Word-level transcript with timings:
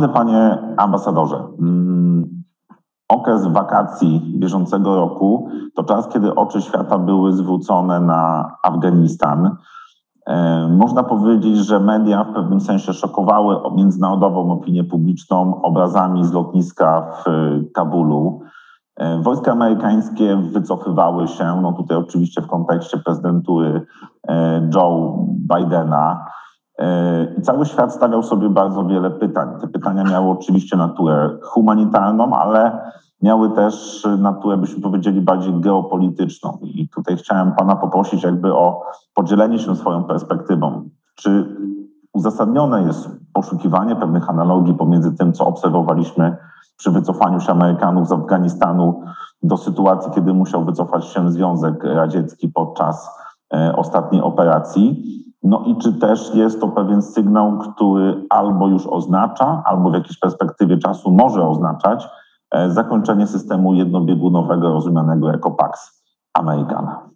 Szanowny 0.00 0.14
panie 0.14 0.58
ambasadorze, 0.76 1.36
mm, 1.58 2.42
okres 3.08 3.46
wakacji 3.46 4.34
bieżącego 4.38 4.96
roku 4.96 5.48
to 5.74 5.84
czas, 5.84 6.08
kiedy 6.08 6.34
oczy 6.34 6.62
świata 6.62 6.98
były 6.98 7.32
zwrócone 7.32 8.00
na 8.00 8.52
Afganistan. 8.62 9.56
E, 10.26 10.68
można 10.68 11.02
powiedzieć, 11.02 11.56
że 11.56 11.80
media 11.80 12.24
w 12.24 12.34
pewnym 12.34 12.60
sensie 12.60 12.92
szokowały 12.92 13.56
międzynarodową 13.76 14.52
opinię 14.52 14.84
publiczną 14.84 15.62
obrazami 15.62 16.24
z 16.24 16.32
lotniska 16.32 17.12
w 17.24 17.24
Kabulu. 17.74 18.40
E, 18.96 19.22
wojska 19.22 19.52
amerykańskie 19.52 20.36
wycofywały 20.36 21.28
się, 21.28 21.60
no 21.62 21.72
tutaj 21.72 21.96
oczywiście 21.96 22.42
w 22.42 22.46
kontekście 22.46 22.98
prezydentury 22.98 23.86
e, 24.28 24.68
Joe 24.74 25.26
Bidena. 25.28 26.26
I 27.38 27.42
cały 27.42 27.66
świat 27.66 27.94
stawiał 27.94 28.22
sobie 28.22 28.48
bardzo 28.48 28.84
wiele 28.84 29.10
pytań. 29.10 29.48
Te 29.60 29.68
pytania 29.68 30.04
miały 30.04 30.30
oczywiście 30.30 30.76
naturę 30.76 31.38
humanitarną, 31.42 32.34
ale 32.34 32.78
miały 33.22 33.50
też 33.50 34.06
naturę, 34.18 34.56
byśmy 34.56 34.82
powiedzieli, 34.82 35.20
bardziej 35.20 35.60
geopolityczną. 35.60 36.58
I 36.62 36.88
tutaj 36.88 37.16
chciałem 37.16 37.52
Pana 37.52 37.76
poprosić 37.76 38.22
jakby 38.22 38.54
o 38.54 38.82
podzielenie 39.14 39.58
się 39.58 39.76
swoją 39.76 40.04
perspektywą. 40.04 40.88
Czy 41.14 41.56
uzasadnione 42.12 42.82
jest 42.82 43.10
poszukiwanie 43.32 43.96
pewnych 43.96 44.30
analogii 44.30 44.74
pomiędzy 44.74 45.12
tym, 45.12 45.32
co 45.32 45.46
obserwowaliśmy 45.46 46.36
przy 46.76 46.90
wycofaniu 46.90 47.40
się 47.40 47.52
Amerykanów 47.52 48.08
z 48.08 48.12
Afganistanu 48.12 49.02
do 49.42 49.56
sytuacji, 49.56 50.12
kiedy 50.14 50.34
musiał 50.34 50.64
wycofać 50.64 51.04
się 51.04 51.30
Związek 51.30 51.84
Radziecki 51.84 52.48
podczas 52.48 53.10
e, 53.54 53.76
ostatniej 53.76 54.22
operacji. 54.22 55.04
No 55.42 55.62
i 55.66 55.76
czy 55.76 55.92
też 55.92 56.34
jest 56.34 56.60
to 56.60 56.68
pewien 56.68 57.02
sygnał, 57.02 57.58
który 57.58 58.26
albo 58.30 58.68
już 58.68 58.86
oznacza, 58.86 59.62
albo 59.66 59.90
w 59.90 59.94
jakiejś 59.94 60.18
perspektywie 60.18 60.78
czasu 60.78 61.10
może 61.10 61.48
oznaczać 61.48 62.08
E, 62.50 62.70
zakończenie 62.70 63.26
systemu 63.26 63.74
jednobiegunowego 63.74 64.72
rozumianego 64.72 65.28
jako 65.28 65.50
Pax 65.50 66.02
Americana. 66.34 67.10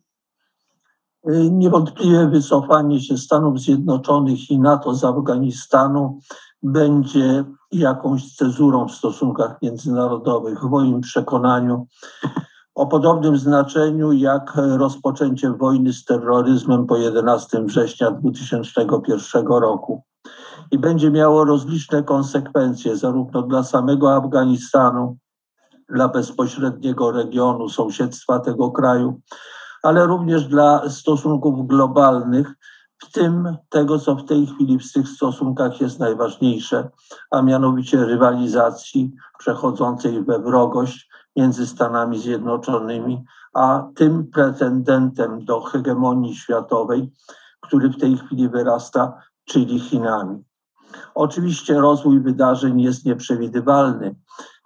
E, 1.27 1.50
niewątpliwie 1.50 2.27
wycofanie 2.27 3.00
się 3.00 3.19
Stanów 3.19 3.61
Zjednoczonych 3.61 4.50
i 4.50 4.59
NATO 4.59 4.94
z 4.94 5.05
Afganistanu 5.05 6.19
będzie 6.62 7.44
jakąś 7.72 8.34
cezurą 8.34 8.88
w 8.88 8.92
stosunkach 8.92 9.62
międzynarodowych. 9.62 10.61
W 10.61 10.70
moim 10.70 11.00
przekonaniu 11.00 11.86
o 12.75 12.86
podobnym 12.86 13.36
znaczeniu 13.36 14.12
jak 14.12 14.53
rozpoczęcie 14.56 15.50
wojny 15.50 15.92
z 15.92 16.05
terroryzmem 16.05 16.86
po 16.86 16.97
11 16.97 17.64
września 17.64 18.11
2001 18.11 19.47
roku. 19.47 20.03
I 20.70 20.78
będzie 20.78 21.11
miało 21.11 21.44
rozliczne 21.44 22.03
konsekwencje 22.03 22.97
zarówno 22.97 23.42
dla 23.42 23.62
samego 23.62 24.14
Afganistanu, 24.14 25.16
dla 25.89 26.08
bezpośredniego 26.08 27.12
regionu, 27.12 27.69
sąsiedztwa 27.69 28.39
tego 28.39 28.70
kraju, 28.70 29.20
ale 29.83 30.06
również 30.06 30.44
dla 30.44 30.91
stosunków 30.91 31.66
globalnych, 31.66 32.54
w 32.98 33.12
tym 33.12 33.56
tego, 33.69 33.98
co 33.98 34.16
w 34.16 34.25
tej 34.25 34.47
chwili 34.47 34.78
w 34.78 34.93
tych 34.93 35.09
stosunkach 35.09 35.81
jest 35.81 35.98
najważniejsze, 35.98 36.88
a 37.31 37.43
mianowicie 37.43 38.04
rywalizacji 38.04 39.12
przechodzącej 39.38 40.25
we 40.25 40.38
wrogość 40.38 41.09
między 41.37 41.67
Stanami 41.67 42.19
Zjednoczonymi 42.19 43.25
a 43.55 43.87
tym 43.95 44.27
pretendentem 44.27 45.45
do 45.45 45.61
hegemonii 45.61 46.34
światowej, 46.34 47.12
który 47.61 47.89
w 47.89 48.00
tej 48.00 48.17
chwili 48.17 48.49
wyrasta, 48.49 49.12
czyli 49.45 49.81
Chinami. 49.81 50.45
Oczywiście 51.15 51.81
rozwój 51.81 52.21
wydarzeń 52.21 52.81
jest 52.81 53.05
nieprzewidywalny, 53.05 54.15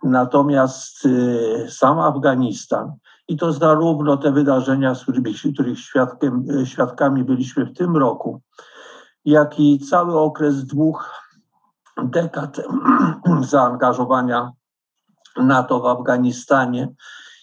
Natomiast 0.02 1.04
y, 1.06 1.66
sam 1.70 1.98
Afganistan 1.98 2.92
i 3.28 3.36
to 3.36 3.52
zarówno 3.52 4.16
te 4.16 4.32
wydarzenia, 4.32 4.94
z 4.94 5.02
których, 5.02 5.36
których 5.54 5.78
świadkiem, 5.78 6.44
y, 6.50 6.66
świadkami 6.66 7.24
byliśmy 7.24 7.64
w 7.64 7.76
tym 7.76 7.96
roku, 7.96 8.40
jak 9.24 9.60
i 9.60 9.78
cały 9.78 10.18
okres 10.18 10.64
dwóch 10.64 11.10
dekad 12.02 12.60
zaangażowania 13.40 14.52
NATO 15.42 15.80
w 15.80 15.86
Afganistanie 15.86 16.88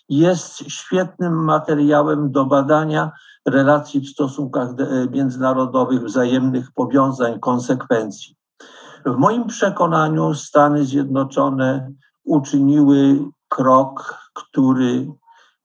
jest 0.09 0.71
świetnym 0.71 1.43
materiałem 1.43 2.31
do 2.31 2.45
badania 2.45 3.11
relacji 3.45 4.01
w 4.01 4.09
stosunkach 4.09 4.69
międzynarodowych, 5.11 6.03
wzajemnych 6.03 6.71
powiązań, 6.71 7.39
konsekwencji. 7.39 8.35
W 9.05 9.15
moim 9.17 9.47
przekonaniu 9.47 10.33
Stany 10.33 10.85
Zjednoczone 10.85 11.91
uczyniły 12.23 13.19
krok, 13.49 14.19
który 14.33 15.07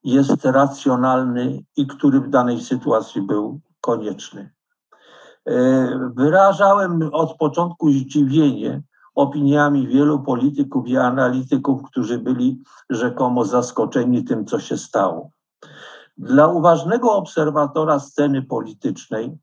jest 0.03 0.45
racjonalny 0.45 1.63
i 1.77 1.87
który 1.87 2.19
w 2.19 2.29
danej 2.29 2.61
sytuacji 2.61 3.21
był 3.21 3.59
konieczny. 3.81 4.53
E, 5.45 6.11
wyrażałem 6.15 7.09
od 7.13 7.37
początku 7.37 7.91
zdziwienie 7.91 8.81
opiniami 9.15 9.87
wielu 9.87 10.19
polityków 10.19 10.87
i 10.87 10.97
analityków, 10.97 11.81
którzy 11.83 12.19
byli 12.19 12.61
rzekomo 12.89 13.45
zaskoczeni 13.45 14.23
tym, 14.23 14.45
co 14.45 14.59
się 14.59 14.77
stało. 14.77 15.31
Dla 16.17 16.47
uważnego 16.47 17.13
obserwatora 17.13 17.99
sceny 17.99 18.41
politycznej, 18.41 19.37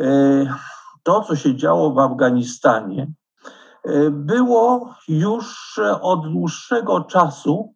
e, 0.00 0.54
to, 1.02 1.20
co 1.20 1.36
się 1.36 1.56
działo 1.56 1.90
w 1.90 1.98
Afganistanie, 1.98 3.12
było 4.10 4.94
już 5.08 5.80
od 6.00 6.32
dłuższego 6.32 7.00
czasu 7.00 7.74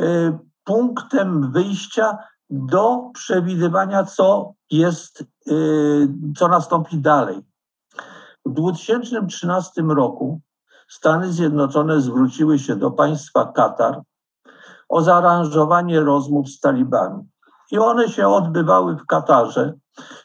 e, 0.00 0.38
punktem 0.64 1.52
wyjścia 1.52 2.18
do 2.50 3.10
przewidywania, 3.14 4.04
co 4.04 4.52
jest, 4.70 5.24
e, 5.46 5.52
co 6.36 6.48
nastąpi 6.48 6.98
dalej. 6.98 7.42
W 8.46 8.52
2013 8.52 9.82
roku 9.82 10.40
Stany 10.90 11.32
Zjednoczone 11.32 12.00
zwróciły 12.00 12.58
się 12.58 12.76
do 12.76 12.90
państwa 12.90 13.52
Katar 13.52 14.02
o 14.88 15.02
zaaranżowanie 15.02 16.00
rozmów 16.00 16.48
z 16.48 16.60
talibami. 16.60 17.28
I 17.70 17.78
one 17.78 18.08
się 18.08 18.28
odbywały 18.28 18.96
w 18.96 19.06
Katarze 19.06 19.74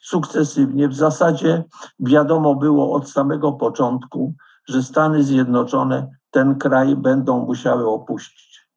sukcesywnie. 0.01 0.87
W 0.87 0.95
zasadzie 0.95 1.63
wiadomo 1.99 2.55
było 2.55 2.93
od 2.93 3.09
samego 3.09 3.51
początku, 3.51 4.33
że 4.67 4.83
Stany 4.83 5.23
Zjednoczone 5.23 6.09
ten 6.31 6.55
kraj 6.55 6.95
będą 6.95 7.45
musiały 7.45 7.89
opuścić. 7.89 8.67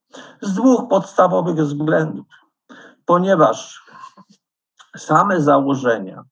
Z 0.40 0.54
dwóch 0.54 0.88
podstawowych 0.88 1.56
względów. 1.56 2.26
Ponieważ 3.04 3.82
same 4.96 5.40
założenia 5.40 6.24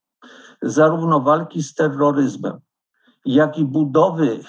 zarówno 0.62 1.20
walki 1.20 1.62
z 1.62 1.74
terroryzmem, 1.74 2.60
jak 3.24 3.58
i 3.58 3.64
budowy 3.64 4.40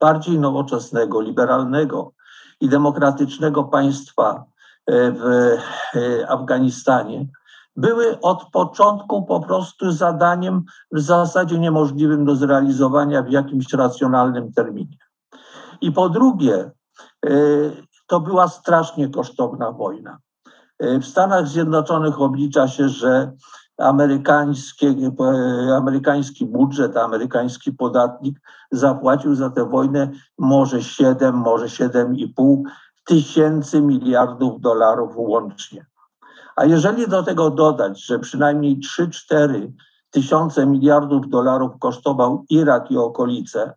bardziej 0.00 0.38
nowoczesnego, 0.38 1.20
liberalnego 1.20 2.12
i 2.60 2.68
demokratycznego 2.68 3.64
państwa 3.64 4.44
e, 4.86 5.12
w 5.12 5.24
e, 5.24 6.30
Afganistanie 6.30 7.26
były 7.76 8.20
od 8.20 8.50
początku 8.50 9.22
po 9.22 9.40
prostu 9.40 9.92
zadaniem 9.92 10.64
w 10.92 11.00
zasadzie 11.00 11.58
niemożliwym 11.58 12.24
do 12.24 12.36
zrealizowania 12.36 13.22
w 13.22 13.30
jakimś 13.30 13.72
racjonalnym 13.72 14.52
terminie. 14.52 14.96
I 15.80 15.92
po 15.92 16.08
drugie, 16.08 16.70
e, 17.26 17.30
to 18.06 18.20
była 18.20 18.48
strasznie 18.48 19.08
kosztowna 19.08 19.72
wojna. 19.72 20.18
W 20.80 21.04
Stanach 21.04 21.48
Zjednoczonych 21.48 22.20
oblicza 22.20 22.68
się, 22.68 22.88
że 22.88 23.32
amerykański, 23.78 24.86
budżet, 26.46 26.96
amerykański 26.96 27.72
podatnik 27.72 28.40
zapłacił 28.70 29.34
za 29.34 29.50
tę 29.50 29.68
wojnę 29.68 30.10
może 30.38 30.82
7, 30.82 31.34
może 31.34 31.66
7,5 31.66 32.62
tysięcy 33.06 33.80
miliardów 33.80 34.60
dolarów 34.60 35.12
łącznie. 35.16 35.86
A 36.56 36.64
jeżeli 36.64 37.08
do 37.08 37.22
tego 37.22 37.50
dodać, 37.50 38.06
że 38.06 38.18
przynajmniej 38.18 38.80
3-4 39.00 39.70
tysiące 40.10 40.66
miliardów 40.66 41.28
dolarów 41.28 41.72
kosztował 41.78 42.44
Irak 42.50 42.90
i 42.90 42.96
okolice, 42.96 43.74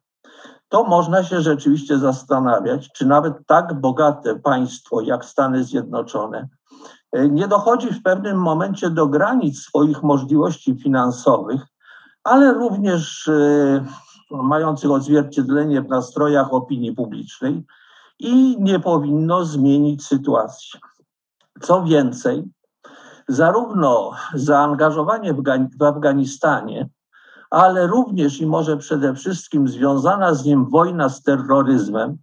to 0.70 0.84
można 0.84 1.24
się 1.24 1.42
rzeczywiście 1.42 1.98
zastanawiać, 1.98 2.90
czy 2.92 3.06
nawet 3.06 3.34
tak 3.48 3.80
bogate 3.80 4.40
państwo 4.40 5.02
jak 5.02 5.26
Stany 5.26 5.64
Zjednoczone 5.64 6.48
nie 7.14 7.48
dochodzi 7.48 7.94
w 7.94 8.04
pewnym 8.04 8.38
momencie 8.38 8.90
do 8.90 9.08
granic 9.08 9.60
swoich 9.60 10.04
możliwości 10.04 10.76
finansowych, 10.76 11.62
ale 12.24 12.54
również 12.54 13.28
e, 13.28 13.86
mających 14.32 14.92
odzwierciedlenie 14.92 15.82
w 15.82 15.90
nastrojach 15.90 16.54
opinii 16.54 16.96
publicznej 16.96 17.66
i 18.20 18.58
nie 18.60 18.80
powinno 18.80 19.46
zmienić 19.46 20.06
sytuacji. 20.06 20.80
Co 21.62 21.84
więcej, 21.84 22.44
zarówno 23.28 24.12
zaangażowanie 24.34 25.34
w 25.80 25.84
Afganistanie, 25.84 26.90
ale 27.50 27.88
również 27.88 28.42
i 28.42 28.46
może 28.46 28.78
przede 28.78 29.16
wszystkim 29.16 29.68
związana 29.68 30.34
z 30.34 30.46
nim 30.46 30.70
wojna 30.70 31.10
z 31.10 31.24
terroryzmem, 31.24 32.18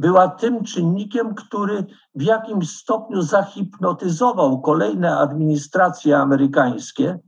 była 0.00 0.28
tym 0.28 0.64
czynnikiem, 0.64 1.34
który 1.34 1.86
w 2.14 2.22
jakimś 2.22 2.70
stopniu 2.70 3.22
zahipnotyzował 3.22 4.60
kolejne 4.60 5.18
administracje 5.18 6.18
amerykańskie, 6.18 7.18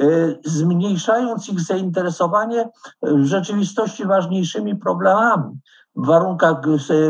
e, 0.00 0.04
zmniejszając 0.44 1.48
ich 1.48 1.60
zainteresowanie 1.60 2.68
w 3.02 3.24
rzeczywistości 3.24 4.06
ważniejszymi 4.06 4.76
problemami. 4.76 5.58
W 5.96 6.06
warunkach 6.06 6.56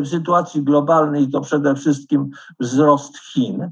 w 0.02 0.08
sytuacji 0.08 0.62
globalnej 0.62 1.30
to 1.30 1.40
przede 1.40 1.74
wszystkim 1.74 2.30
wzrost 2.60 3.18
Chin, 3.18 3.70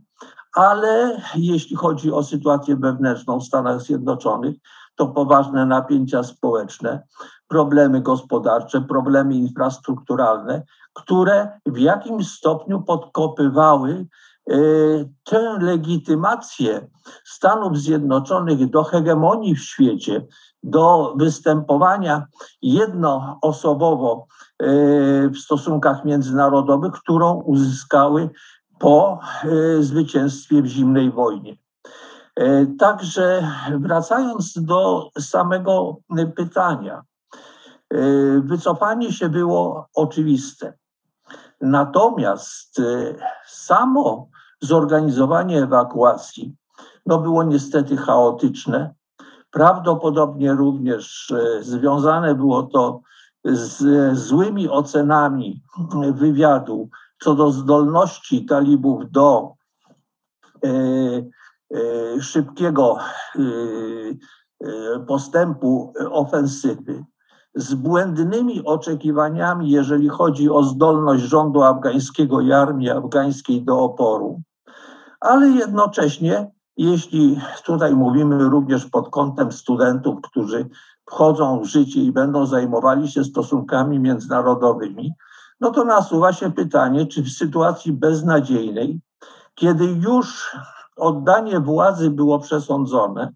ale 0.54 1.22
jeśli 1.36 1.76
chodzi 1.76 2.12
o 2.12 2.22
sytuację 2.22 2.76
wewnętrzną 2.76 3.40
w 3.40 3.44
Stanach 3.44 3.80
Zjednoczonych, 3.80 4.56
to 4.96 5.06
poważne 5.06 5.66
napięcia 5.66 6.22
społeczne, 6.22 7.02
problemy 7.48 8.00
gospodarcze, 8.00 8.80
problemy 8.80 9.34
infrastrukturalne, 9.34 10.62
które 10.94 11.60
w 11.66 11.78
jakimś 11.78 12.28
stopniu 12.28 12.82
podkopywały 12.82 14.06
e, 14.50 14.56
tę 15.24 15.58
legitymację 15.60 16.88
Stanów 17.24 17.78
Zjednoczonych 17.78 18.70
do 18.70 18.84
hegemonii 18.84 19.54
w 19.54 19.62
świecie, 19.62 20.26
do 20.62 21.14
występowania 21.16 22.26
jednoosobowo 22.62 24.26
e, 24.58 24.66
w 25.28 25.38
stosunkach 25.38 26.04
międzynarodowych, 26.04 26.92
którą 26.92 27.34
uzyskały 27.34 28.30
po 28.78 29.18
e, 29.44 29.82
zwycięstwie 29.82 30.62
w 30.62 30.66
zimnej 30.66 31.10
wojnie. 31.10 31.56
Także 32.78 33.52
wracając 33.80 34.52
do 34.62 35.10
samego 35.18 35.96
pytania, 36.36 37.02
wycofanie 38.44 39.12
się 39.12 39.28
było 39.28 39.88
oczywiste. 39.94 40.72
Natomiast 41.60 42.78
y, 42.78 43.16
samo 43.46 44.28
zorganizowanie 44.60 45.62
ewakuacji 45.62 46.54
no 47.06 47.18
było 47.18 47.42
niestety 47.42 47.96
chaotyczne. 47.96 48.94
Prawdopodobnie 49.50 50.52
również 50.52 51.30
y, 51.30 51.64
związane 51.64 52.34
było 52.34 52.62
to 52.62 53.00
z 53.44 54.18
złymi 54.18 54.68
ocenami 54.68 55.62
wywiadu 56.12 56.88
co 57.22 57.34
do 57.34 57.52
zdolności 57.52 58.46
talibów 58.46 59.10
do 59.10 59.52
szybkiego 62.20 62.98
postępu 65.06 65.92
ofensywy 66.10 67.04
z 67.56 67.74
błędnymi 67.74 68.64
oczekiwaniami, 68.64 69.70
jeżeli 69.70 70.08
chodzi 70.08 70.50
o 70.50 70.62
zdolność 70.62 71.22
rządu 71.22 71.62
afgańskiego 71.62 72.40
i 72.40 72.52
armii 72.52 72.90
afgańskiej 72.90 73.62
do 73.62 73.80
oporu, 73.80 74.40
ale 75.20 75.48
jednocześnie, 75.48 76.50
jeśli 76.76 77.40
tutaj 77.64 77.94
mówimy 77.94 78.44
również 78.44 78.86
pod 78.86 79.10
kątem 79.10 79.52
studentów, 79.52 80.20
którzy 80.22 80.68
wchodzą 81.06 81.60
w 81.60 81.64
życie 81.64 82.00
i 82.00 82.12
będą 82.12 82.46
zajmowali 82.46 83.08
się 83.08 83.24
stosunkami 83.24 83.98
międzynarodowymi, 83.98 85.12
no 85.60 85.70
to 85.70 85.84
nasuwa 85.84 86.32
się 86.32 86.52
pytanie, 86.52 87.06
czy 87.06 87.22
w 87.22 87.28
sytuacji 87.28 87.92
beznadziejnej, 87.92 89.00
kiedy 89.54 89.84
już 89.84 90.56
oddanie 90.96 91.60
władzy 91.60 92.10
było 92.10 92.38
przesądzone, 92.38 93.32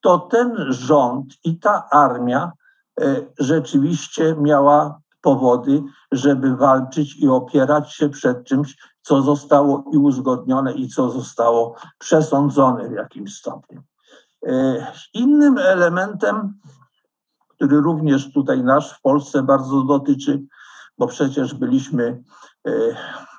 to 0.00 0.18
ten 0.18 0.54
rząd 0.68 1.34
i 1.44 1.58
ta 1.58 1.88
armia 1.90 2.52
rzeczywiście 3.38 4.36
miała 4.40 5.00
powody, 5.20 5.82
żeby 6.12 6.56
walczyć 6.56 7.16
i 7.16 7.28
opierać 7.28 7.94
się 7.94 8.08
przed 8.08 8.44
czymś, 8.44 8.76
co 9.02 9.22
zostało 9.22 9.84
i 9.92 9.96
uzgodnione, 9.96 10.72
i 10.72 10.88
co 10.88 11.10
zostało 11.10 11.76
przesądzone 11.98 12.88
w 12.88 12.92
jakimś 12.92 13.34
stopniu. 13.34 13.82
E, 14.46 14.86
innym 15.14 15.58
elementem, 15.58 16.54
który 17.48 17.80
również 17.80 18.32
tutaj 18.32 18.64
nasz 18.64 18.92
w 18.92 19.00
Polsce 19.00 19.42
bardzo 19.42 19.82
dotyczy, 19.82 20.42
bo 20.98 21.06
przecież 21.06 21.54
byliśmy 21.54 22.22
e, 22.66 22.70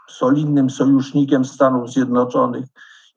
solidnym 0.10 0.70
sojusznikiem 0.70 1.46
Stanów 1.46 1.90
Zjednoczonych 1.90 2.66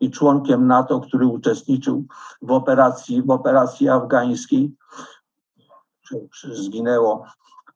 i 0.01 0.11
członkiem 0.11 0.67
NATO, 0.67 1.01
który 1.01 1.27
uczestniczył 1.27 2.05
w 2.43 2.51
operacji, 2.51 3.23
w 3.23 3.31
operacji 3.31 3.89
afgańskiej, 3.89 4.73
zginęło 6.53 7.27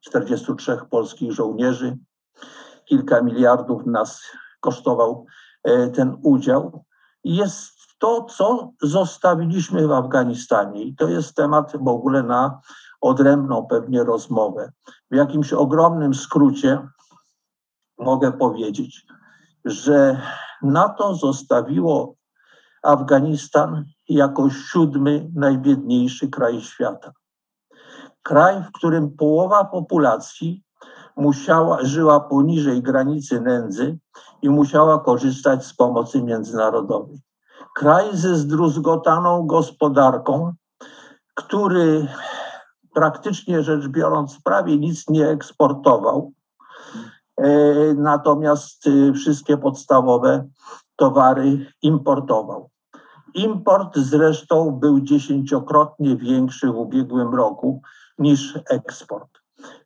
43 0.01 0.77
polskich 0.89 1.31
żołnierzy. 1.31 1.97
Kilka 2.85 3.21
miliardów 3.21 3.85
nas 3.85 4.21
kosztował 4.59 5.25
e, 5.63 5.87
ten 5.87 6.17
udział. 6.23 6.85
Jest 7.23 7.77
to, 7.99 8.23
co 8.23 8.71
zostawiliśmy 8.81 9.87
w 9.87 9.91
Afganistanie. 9.91 10.83
I 10.83 10.95
to 10.95 11.07
jest 11.07 11.35
temat 11.35 11.73
w 11.81 11.87
ogóle 11.87 12.23
na 12.23 12.61
odrębną 13.01 13.65
pewnie 13.65 14.03
rozmowę. 14.03 14.71
W 15.11 15.15
jakimś 15.15 15.53
ogromnym 15.53 16.13
skrócie 16.13 16.87
mogę 17.97 18.31
powiedzieć, 18.31 19.05
że 19.65 20.21
NATO 20.61 21.15
zostawiło 21.15 22.15
Afganistan 22.83 23.85
jako 24.09 24.49
siódmy 24.49 25.29
najbiedniejszy 25.35 26.27
kraj 26.27 26.61
świata. 26.61 27.11
Kraj, 28.27 28.63
w 28.63 28.71
którym 28.71 29.11
połowa 29.11 29.65
populacji 29.65 30.63
musiała, 31.17 31.85
żyła 31.85 32.19
poniżej 32.19 32.83
granicy 32.83 33.41
nędzy 33.41 33.97
i 34.41 34.49
musiała 34.49 34.99
korzystać 34.99 35.65
z 35.65 35.73
pomocy 35.73 36.23
międzynarodowej. 36.23 37.21
Kraj 37.75 38.05
ze 38.13 38.35
zdruzgotaną 38.35 39.45
gospodarką, 39.45 40.53
który 41.35 42.07
praktycznie 42.93 43.63
rzecz 43.63 43.87
biorąc 43.87 44.41
prawie 44.43 44.77
nic 44.77 45.09
nie 45.09 45.27
eksportował, 45.29 46.31
e, 47.37 47.49
natomiast 47.93 48.87
e, 48.87 49.13
wszystkie 49.13 49.57
podstawowe 49.57 50.47
towary 50.95 51.65
importował. 51.81 52.69
Import 53.33 53.97
zresztą 53.97 54.71
był 54.71 54.99
dziesięciokrotnie 54.99 56.15
większy 56.17 56.67
w 56.67 56.75
ubiegłym 56.75 57.35
roku 57.35 57.81
niż 58.19 58.59
eksport. 58.69 59.29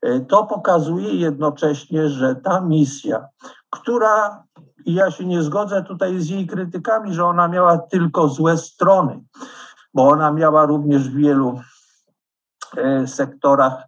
E, 0.02 0.20
to 0.20 0.46
pokazuje 0.46 1.16
jednocześnie, 1.16 2.10
że 2.10 2.36
ta 2.36 2.62
misja, 2.62 3.28
która, 3.70 4.44
ja 4.86 5.12
się 5.12 5.26
nie 5.26 5.42
zgodzę 5.42 5.84
tutaj 5.84 6.20
z 6.20 6.30
jej 6.30 6.48
krytykami, 6.48 7.14
że 7.14 7.26
ona 7.26 7.48
miała 7.48 7.78
tylko 7.78 8.28
złe 8.28 8.58
strony, 8.58 9.24
bo 9.94 10.08
ona 10.10 10.32
miała 10.32 10.66
również 10.66 11.10
w 11.10 11.16
wielu 11.16 11.60
e, 12.78 13.08
sektorach 13.08 13.88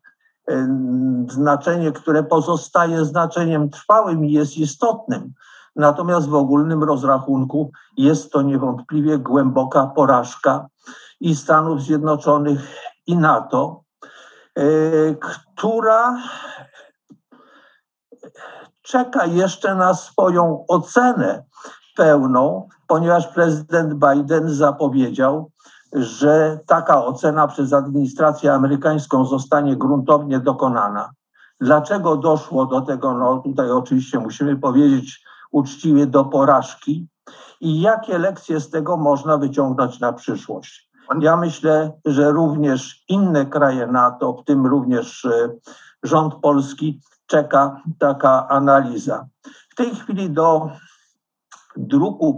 e, 0.50 0.68
znaczenie, 1.30 1.92
które 1.92 2.24
pozostaje 2.24 3.06
znaczeniem 3.06 3.70
trwałym 3.70 4.26
i 4.26 4.32
jest 4.32 4.58
istotnym. 4.58 5.34
Natomiast 5.76 6.30
w 6.30 6.36
ogólnym 6.36 6.84
rozrachunku 6.84 7.72
jest 7.98 8.32
to 8.32 8.42
niewątpliwie 8.42 9.18
głęboka 9.18 9.88
porażka 9.88 10.68
i 11.20 11.36
Stanów 11.36 11.82
Zjednoczonych, 11.82 12.78
i 13.08 13.18
NATO, 13.18 13.83
która 15.22 16.18
czeka 18.82 19.26
jeszcze 19.26 19.76
na 19.76 19.94
swoją 19.94 20.66
ocenę 20.68 21.44
pełną, 21.96 22.68
ponieważ 22.88 23.28
prezydent 23.28 23.94
Biden 23.94 24.50
zapowiedział, 24.50 25.52
że 25.94 26.60
taka 26.68 27.06
ocena 27.06 27.48
przez 27.48 27.74
administrację 27.74 28.54
amerykańską 28.54 29.26
zostanie 29.26 29.76
gruntownie 29.76 30.40
dokonana. 30.40 31.10
Dlaczego 31.62 32.18
doszło 32.18 32.66
do 32.66 32.82
tego? 32.82 33.14
No 33.14 33.38
tutaj 33.38 33.72
oczywiście 33.72 34.20
musimy 34.20 34.58
powiedzieć 34.58 35.24
uczciwie 35.52 36.06
do 36.08 36.26
porażki 36.26 37.08
i 37.62 37.82
jakie 37.82 38.18
lekcje 38.18 38.60
z 38.60 38.70
tego 38.70 38.98
można 38.98 39.38
wyciągnąć 39.38 40.00
na 40.00 40.14
przyszłość. 40.14 40.93
Ja 41.22 41.38
myślę, 41.38 41.92
że 42.06 42.32
również 42.32 43.04
inne 43.10 43.46
kraje 43.46 43.88
NATO, 43.88 44.34
w 44.34 44.46
tym 44.46 44.66
również 44.66 45.26
e, 45.26 45.50
rząd 46.04 46.36
polski, 46.36 47.02
czeka 47.28 47.82
taka 48.00 48.48
analiza. 48.48 49.28
W 49.72 49.76
tej 49.76 49.96
chwili 49.96 50.30
do 50.30 50.70
druku 51.78 52.38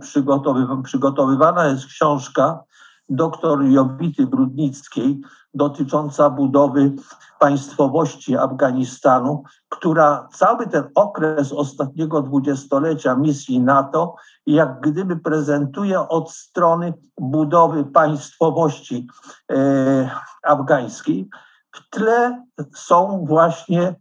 przygotowywana 0.84 1.66
jest 1.66 1.86
książka 1.86 2.64
dr 3.10 3.64
Jowity 3.64 4.28
Brudnickiej 4.28 5.22
dotycząca 5.54 6.30
budowy 6.30 6.94
państwowości 7.40 8.38
Afganistanu, 8.38 9.44
która 9.70 10.28
cały 10.34 10.68
ten 10.68 10.84
okres 10.96 11.54
ostatniego 11.54 12.22
dwudziestolecia 12.22 13.16
misji 13.16 13.60
NATO 13.60 14.16
jak 14.46 14.80
gdyby 14.82 15.18
prezentuje 15.18 16.00
od 16.00 16.32
strony 16.32 16.94
budowy 17.22 17.86
państwowości 17.86 19.08
e, 19.52 20.10
afgańskiej. 20.44 21.30
W 21.72 21.90
tle 21.90 22.44
są 22.76 23.26
właśnie 23.28 23.96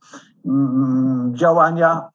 działania 1.34 2.08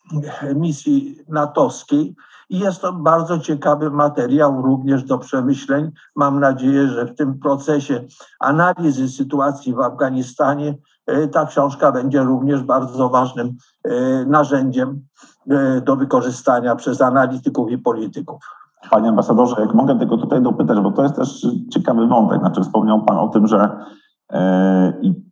misji 0.56 1.18
natowskiej, 1.30 2.16
i 2.50 2.60
jest 2.60 2.82
to 2.82 2.94
bardzo 2.94 3.40
ciekawy 3.40 3.92
materiał 3.92 4.62
również 4.62 5.04
do 5.04 5.18
przemyśleń. 5.18 5.92
Mam 6.16 6.40
nadzieję, 6.40 6.88
że 6.88 7.06
w 7.06 7.16
tym 7.16 7.40
procesie 7.40 8.04
analizy 8.40 9.10
sytuacji 9.10 9.74
w 9.74 9.80
Afganistanie 9.80 10.76
e, 11.06 11.28
ta 11.28 11.46
książka 11.46 11.92
będzie 11.92 12.24
również 12.24 12.64
bardzo 12.64 13.10
ważnym 13.10 13.56
e, 13.84 14.26
narzędziem 14.26 15.02
e, 15.50 15.82
do 15.82 15.96
wykorzystania 15.96 16.76
przez 16.76 17.02
analityków 17.02 17.72
i 17.72 17.78
polityków. 17.78 18.44
Panie 18.90 19.10
ambasadorze, 19.10 19.56
jak 19.60 19.74
mogę 19.74 20.00
tylko 20.00 20.18
tutaj 20.18 20.42
dopytać, 20.42 20.80
bo 20.80 20.92
to 20.92 21.04
jest 21.04 21.16
też 21.16 21.48
ciekawy 21.70 22.08
wątek. 22.08 22.40
Znaczy, 22.40 22.62
wspomniał 22.62 23.06
Pan 23.06 23.18
o 23.18 23.28
tym, 23.28 23.48
że 23.48 23.70
i 25.02 25.29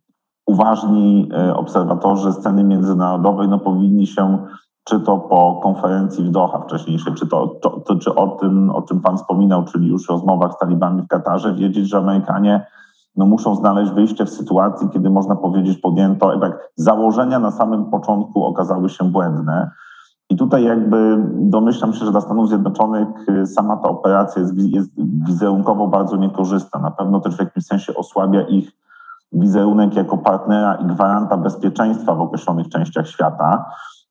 uważni 0.48 1.28
obserwatorzy 1.54 2.32
sceny 2.32 2.64
międzynarodowej 2.64 3.48
no, 3.48 3.58
powinni 3.58 4.06
się 4.06 4.38
czy 4.88 5.00
to 5.00 5.18
po 5.18 5.60
konferencji 5.62 6.24
w 6.24 6.30
Doha 6.30 6.60
wcześniejszej, 6.60 7.14
czy 7.14 7.26
to, 7.26 7.46
to, 7.46 7.70
to, 7.70 7.96
czy 7.96 8.14
o 8.14 8.28
tym, 8.28 8.70
o 8.70 8.82
czym 8.82 9.00
Pan 9.00 9.16
wspominał, 9.16 9.64
czyli 9.64 9.88
już 9.88 10.08
rozmowach 10.08 10.52
z 10.52 10.58
talibami 10.58 11.02
w 11.02 11.08
Katarze, 11.08 11.54
wiedzieć, 11.54 11.88
że 11.88 11.98
Amerykanie 11.98 12.66
no, 13.16 13.26
muszą 13.26 13.54
znaleźć 13.54 13.92
wyjście 13.92 14.24
w 14.24 14.30
sytuacji, 14.30 14.88
kiedy 14.92 15.10
można 15.10 15.36
powiedzieć 15.36 15.78
podjęto, 15.78 16.32
jak 16.32 16.70
założenia 16.76 17.38
na 17.38 17.50
samym 17.50 17.84
początku 17.84 18.44
okazały 18.44 18.88
się 18.88 19.04
błędne. 19.04 19.70
I 20.30 20.36
tutaj 20.36 20.64
jakby 20.64 21.24
domyślam 21.34 21.92
się, 21.92 22.04
że 22.04 22.10
dla 22.10 22.20
Stanów 22.20 22.48
Zjednoczonych 22.48 23.08
y, 23.28 23.46
sama 23.46 23.76
ta 23.76 23.88
operacja 23.88 24.42
jest, 24.42 24.54
jest 24.56 24.90
wizerunkowo 25.26 25.88
bardzo 25.88 26.16
niekorzystna. 26.16 26.80
Na 26.80 26.90
pewno 26.90 27.20
też 27.20 27.36
w 27.36 27.40
jakimś 27.40 27.66
sensie 27.66 27.94
osłabia 27.94 28.42
ich 28.42 28.72
wizerunek 29.32 29.94
jako 29.94 30.18
partnera 30.18 30.74
i 30.74 30.86
gwaranta 30.86 31.36
bezpieczeństwa 31.36 32.14
w 32.14 32.20
określonych 32.20 32.68
częściach 32.68 33.08
świata 33.08 33.64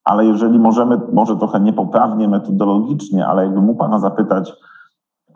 ale 0.08 0.26
jeżeli 0.26 0.60
możemy, 0.60 1.00
może 1.14 1.36
trochę 1.36 1.60
niepoprawnie 1.60 2.28
metodologicznie, 2.28 3.28
ale 3.28 3.44
jakby 3.44 3.62
mógł 3.62 3.80
Pana 3.80 4.00
zapytać, 4.00 4.54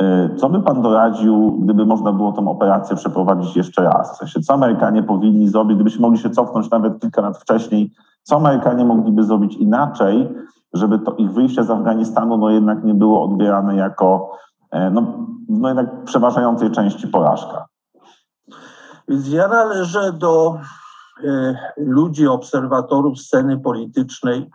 y, 0.01 0.35
co 0.35 0.49
by 0.49 0.61
Pan 0.61 0.81
doradził, 0.81 1.51
gdyby 1.61 1.85
można 1.85 2.13
było 2.13 2.31
tę 2.31 2.47
operację 2.47 2.95
przeprowadzić 2.95 3.55
jeszcze 3.55 3.83
raz? 3.83 4.13
W 4.13 4.17
sensie, 4.17 4.39
co 4.39 4.53
Amerykanie 4.53 5.03
powinni 5.03 5.47
zrobić, 5.47 5.75
gdybyśmy 5.75 6.01
mogli 6.01 6.19
się 6.19 6.29
cofnąć 6.29 6.69
nawet 6.69 6.99
kilka 6.99 7.21
lat 7.21 7.37
wcześniej, 7.37 7.91
co 8.23 8.35
Amerykanie 8.35 8.85
mogliby 8.85 9.23
zrobić 9.23 9.55
inaczej, 9.55 10.29
żeby 10.73 10.99
to 10.99 11.11
ich 11.11 11.31
wyjście 11.31 11.63
z 11.63 11.69
Afganistanu 11.69 12.37
no 12.37 12.49
jednak 12.49 12.83
nie 12.83 12.93
było 12.93 13.23
odbierane 13.23 13.75
jako 13.75 14.31
e, 14.71 14.89
no, 14.89 15.03
no 15.49 15.67
jednak 15.67 16.03
przeważającej 16.03 16.71
części 16.71 17.07
porażka? 17.07 17.70
Więc 19.07 19.29
ja 19.29 19.47
należę 19.47 20.13
do 20.13 20.59
e, 21.23 21.55
ludzi, 21.77 22.27
obserwatorów 22.27 23.19
sceny 23.19 23.59
politycznej, 23.59 24.49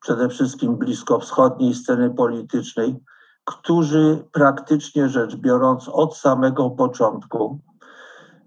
przede 0.00 0.28
wszystkim 0.28 0.76
bliskowschodniej 0.76 1.74
sceny 1.74 2.10
politycznej, 2.10 3.00
którzy 3.44 4.24
praktycznie 4.32 5.08
rzecz 5.08 5.36
biorąc 5.36 5.88
od 5.88 6.16
samego 6.16 6.70
początku 6.70 7.60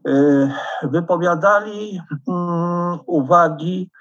y, 0.08 0.52
wypowiadali 0.84 2.02
mm, 2.28 3.00
uwagi 3.06 3.92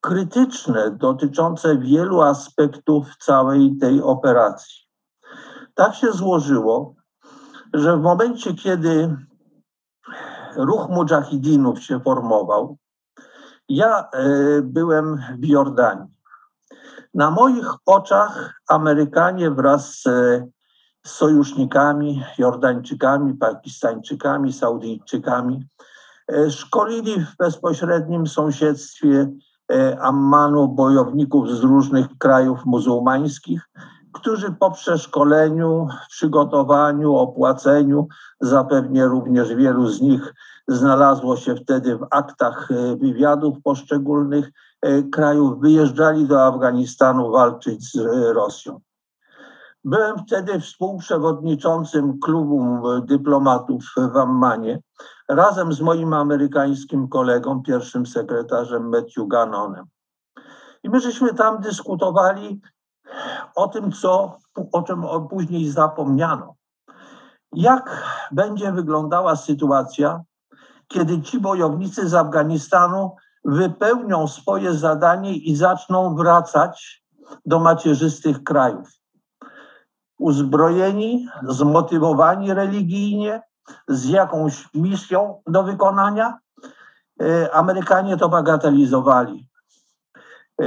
krytyczne 0.00 0.90
dotyczące 0.90 1.78
wielu 1.78 2.22
aspektów 2.22 3.16
całej 3.16 3.76
tej 3.80 4.02
operacji. 4.02 4.84
Tak 5.74 5.94
się 5.94 6.12
złożyło, 6.12 6.94
że 7.74 7.96
w 7.96 8.00
momencie, 8.00 8.54
kiedy 8.54 9.16
ruch 10.56 10.88
mujahidinów 10.88 11.82
się 11.82 12.00
formował, 12.00 12.76
ja 13.68 14.08
y, 14.14 14.62
byłem 14.62 15.22
w 15.38 15.44
Jordanii. 15.44 16.14
Na 17.14 17.30
moich 17.30 17.70
oczach 17.86 18.60
Amerykanie 18.68 19.50
wraz 19.50 20.02
z 20.02 20.08
sojusznikami, 21.06 22.22
Jordańczykami, 22.38 23.34
Pakistańczykami, 23.34 24.52
Saudyjczykami 24.52 25.64
e, 26.32 26.50
szkolili 26.50 27.20
w 27.20 27.36
bezpośrednim 27.36 28.26
sąsiedztwie 28.26 29.30
e, 29.72 30.00
Ammanu 30.00 30.68
bojowników 30.68 31.50
z 31.50 31.60
różnych 31.60 32.06
krajów 32.18 32.64
muzułmańskich, 32.64 33.70
którzy 34.14 34.52
po 34.52 34.70
przeszkoleniu, 34.70 35.88
przygotowaniu, 36.08 37.16
opłaceniu, 37.16 38.08
zapewnie 38.40 39.04
również 39.04 39.54
wielu 39.54 39.88
z 39.88 40.00
nich 40.00 40.34
znalazło 40.68 41.36
się 41.36 41.54
wtedy 41.54 41.96
w 41.96 42.06
aktach 42.10 42.70
e, 42.70 42.96
wywiadów 42.96 43.62
poszczególnych 43.62 44.50
e, 44.82 45.02
krajów, 45.02 45.60
wyjeżdżali 45.60 46.26
do 46.26 46.44
Afganistanu 46.44 47.30
walczyć 47.30 47.92
z 47.92 47.96
e, 47.96 48.32
Rosją. 48.32 48.80
Byłem 49.84 50.18
wtedy 50.18 50.60
współprzewodniczącym 50.60 52.20
klubu 52.20 52.82
dyplomatów 53.00 53.84
w 54.12 54.16
Ammanie 54.16 54.78
razem 55.28 55.72
z 55.72 55.80
moim 55.80 56.12
amerykańskim 56.12 57.08
kolegą, 57.08 57.62
pierwszym 57.62 58.06
sekretarzem 58.06 58.88
Matthew 58.88 59.28
Gannonem. 59.28 59.84
I 60.82 60.90
my 60.90 61.00
żeśmy 61.00 61.34
tam 61.34 61.60
dyskutowali 61.60 62.60
o 63.54 63.68
tym, 63.68 63.92
co, 63.92 64.38
o 64.72 64.82
czym 64.82 65.04
później 65.30 65.70
zapomniano. 65.70 66.54
Jak 67.52 68.04
będzie 68.32 68.72
wyglądała 68.72 69.36
sytuacja, 69.36 70.22
kiedy 70.88 71.22
ci 71.22 71.40
bojownicy 71.40 72.08
z 72.08 72.14
Afganistanu 72.14 73.16
wypełnią 73.44 74.28
swoje 74.28 74.74
zadanie 74.74 75.36
i 75.36 75.56
zaczną 75.56 76.14
wracać 76.16 77.04
do 77.46 77.60
macierzystych 77.60 78.44
krajów. 78.44 78.88
Uzbrojeni, 80.18 81.28
zmotywowani 81.42 82.54
religijnie, 82.54 83.42
z 83.88 84.08
jakąś 84.08 84.68
misją 84.74 85.42
do 85.46 85.62
wykonania, 85.62 86.38
e, 87.22 87.54
Amerykanie 87.54 88.16
to 88.16 88.28
bagatelizowali. 88.28 89.48
E, 90.62 90.66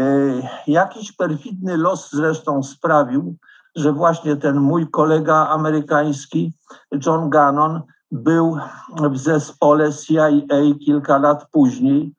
jakiś 0.67 1.11
perfidny 1.11 1.77
los 1.77 2.11
zresztą 2.11 2.63
sprawił, 2.63 3.35
że 3.75 3.93
właśnie 3.93 4.35
ten 4.35 4.57
mój 4.57 4.89
kolega 4.89 5.47
amerykański, 5.47 6.53
John 7.05 7.29
Gannon, 7.29 7.81
był 8.11 8.57
w 9.11 9.17
zespole 9.17 9.93
CIA 9.93 10.29
kilka 10.85 11.17
lat 11.17 11.47
później 11.51 12.13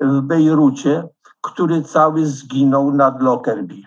w 0.00 0.20
Bejrucie, 0.20 1.08
który 1.40 1.82
cały 1.82 2.26
zginął 2.26 2.92
nad 2.92 3.22
Lockerbie. 3.22 3.82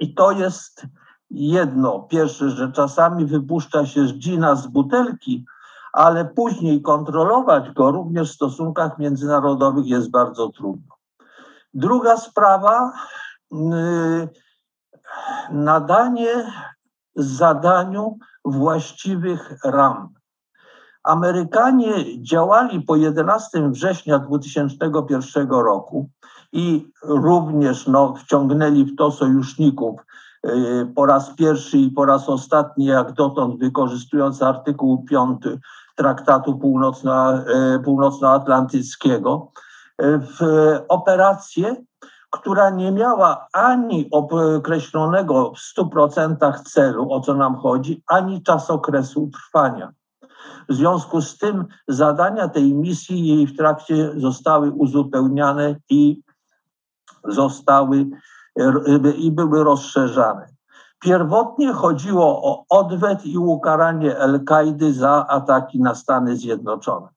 I 0.00 0.14
to 0.14 0.32
jest 0.32 0.86
jedno. 1.30 2.00
Pierwsze, 2.00 2.50
że 2.50 2.72
czasami 2.72 3.26
wypuszcza 3.26 3.86
się 3.86 4.04
gina 4.06 4.54
z 4.54 4.66
butelki, 4.66 5.44
ale 5.92 6.24
później 6.24 6.82
kontrolować 6.82 7.70
go 7.70 7.90
również 7.90 8.30
w 8.30 8.34
stosunkach 8.34 8.98
międzynarodowych 8.98 9.86
jest 9.86 10.10
bardzo 10.10 10.48
trudno. 10.48 10.91
Druga 11.74 12.16
sprawa, 12.16 12.92
yy, 13.52 14.28
nadanie 15.50 16.52
zadaniu 17.16 18.18
właściwych 18.44 19.58
ram. 19.64 20.08
Amerykanie 21.04 22.22
działali 22.22 22.80
po 22.80 22.96
11 22.96 23.70
września 23.70 24.18
2001 24.18 25.50
roku 25.50 26.08
i 26.52 26.90
również 27.02 27.86
no, 27.86 28.14
wciągnęli 28.14 28.84
w 28.84 28.96
to 28.96 29.10
sojuszników 29.10 30.00
y, 30.46 30.92
po 30.94 31.06
raz 31.06 31.34
pierwszy 31.34 31.78
i 31.78 31.90
po 31.90 32.04
raz 32.04 32.28
ostatni, 32.28 32.84
jak 32.84 33.12
dotąd, 33.12 33.58
wykorzystując 33.58 34.42
artykuł 34.42 35.04
5 35.04 35.42
Traktatu 35.96 36.58
Północno, 36.58 37.38
y, 37.38 37.80
Północnoatlantyckiego, 37.84 39.52
y, 39.58 39.71
w 40.02 40.38
operację, 40.88 41.76
która 42.30 42.70
nie 42.70 42.92
miała 42.92 43.46
ani 43.52 44.08
określonego 44.10 45.52
w 45.52 45.78
100% 45.78 46.62
celu, 46.62 47.12
o 47.12 47.20
co 47.20 47.34
nam 47.34 47.56
chodzi, 47.56 48.02
ani 48.06 48.42
czasokresu 48.42 49.30
trwania. 49.30 49.92
W 50.68 50.74
związku 50.74 51.20
z 51.20 51.38
tym 51.38 51.64
zadania 51.88 52.48
tej 52.48 52.74
misji 52.74 53.28
jej 53.28 53.46
w 53.46 53.56
trakcie 53.56 54.12
zostały 54.16 54.70
uzupełniane 54.70 55.76
i 55.90 56.22
zostały 57.24 58.06
i 59.16 59.30
były 59.30 59.64
rozszerzane. 59.64 60.46
Pierwotnie 61.00 61.72
chodziło 61.72 62.42
o 62.42 62.64
odwet 62.68 63.26
i 63.26 63.38
ukaranie 63.38 64.18
Al-Kaidy 64.18 64.92
za 64.92 65.26
ataki 65.28 65.80
na 65.80 65.94
Stany 65.94 66.36
Zjednoczone. 66.36 67.08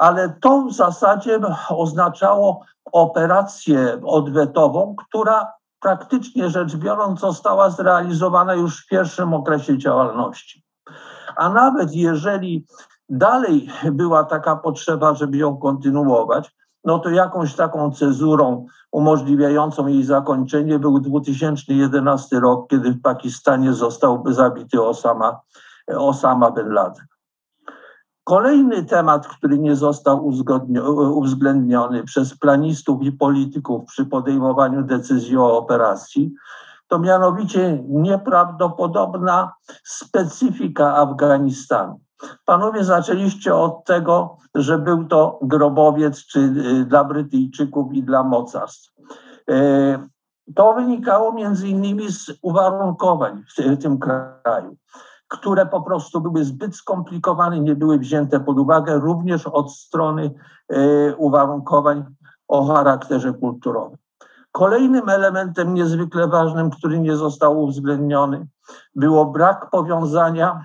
Ale 0.00 0.34
to 0.40 0.62
w 0.62 0.72
zasadzie 0.72 1.40
oznaczało 1.68 2.60
operację 2.92 4.00
odwetową, 4.04 4.94
która 4.96 5.52
praktycznie 5.80 6.50
rzecz 6.50 6.76
biorąc 6.76 7.20
została 7.20 7.70
zrealizowana 7.70 8.54
już 8.54 8.84
w 8.84 8.88
pierwszym 8.88 9.34
okresie 9.34 9.78
działalności. 9.78 10.64
A 11.36 11.48
nawet 11.48 11.94
jeżeli 11.94 12.66
dalej 13.08 13.68
była 13.92 14.24
taka 14.24 14.56
potrzeba, 14.56 15.14
żeby 15.14 15.36
ją 15.36 15.56
kontynuować, 15.56 16.56
no 16.84 16.98
to 16.98 17.10
jakąś 17.10 17.54
taką 17.54 17.92
cezurą 17.92 18.66
umożliwiającą 18.92 19.86
jej 19.86 20.04
zakończenie 20.04 20.78
był 20.78 21.00
2011 21.00 22.40
rok, 22.40 22.68
kiedy 22.70 22.90
w 22.90 23.02
Pakistanie 23.02 23.72
został 23.72 24.24
zabity 24.26 24.82
Osama, 24.82 25.40
Osama 25.88 26.50
bin 26.50 26.68
Laden. 26.68 27.09
Kolejny 28.30 28.84
temat, 28.84 29.26
który 29.28 29.58
nie 29.58 29.76
został 29.76 30.26
uwzględniony 31.16 32.04
przez 32.04 32.38
planistów 32.38 33.02
i 33.02 33.12
polityków 33.12 33.84
przy 33.84 34.06
podejmowaniu 34.06 34.82
decyzji 34.82 35.36
o 35.36 35.58
operacji, 35.58 36.32
to 36.88 36.98
mianowicie 36.98 37.84
nieprawdopodobna 37.88 39.52
specyfika 39.84 40.96
Afganistanu. 40.96 42.00
Panowie 42.44 42.84
zaczęliście 42.84 43.54
od 43.54 43.84
tego, 43.84 44.36
że 44.54 44.78
był 44.78 45.04
to 45.04 45.38
grobowiec 45.42 46.26
czy 46.26 46.40
y, 46.40 46.84
dla 46.84 47.04
Brytyjczyków 47.04 47.92
i 47.92 48.02
dla 48.02 48.22
mocarstw. 48.22 48.92
E, 49.50 50.08
to 50.54 50.74
wynikało 50.74 51.32
między 51.32 51.68
innymi 51.68 52.12
z 52.12 52.32
uwarunkowań 52.42 53.42
w 53.58 53.82
tym 53.82 53.98
kraju, 53.98 54.76
które 55.30 55.66
po 55.66 55.82
prostu 55.82 56.20
były 56.20 56.44
zbyt 56.44 56.76
skomplikowane, 56.76 57.60
nie 57.60 57.74
były 57.74 57.98
wzięte 57.98 58.40
pod 58.40 58.58
uwagę 58.58 58.98
również 58.98 59.46
od 59.46 59.72
strony 59.72 60.34
e, 60.68 61.16
uwarunkowań 61.16 62.04
o 62.48 62.66
charakterze 62.74 63.32
kulturowym. 63.32 63.98
Kolejnym 64.52 65.08
elementem 65.08 65.74
niezwykle 65.74 66.28
ważnym, 66.28 66.70
który 66.70 67.00
nie 67.00 67.16
został 67.16 67.62
uwzględniony, 67.62 68.46
było 68.94 69.26
brak 69.26 69.70
powiązania 69.70 70.64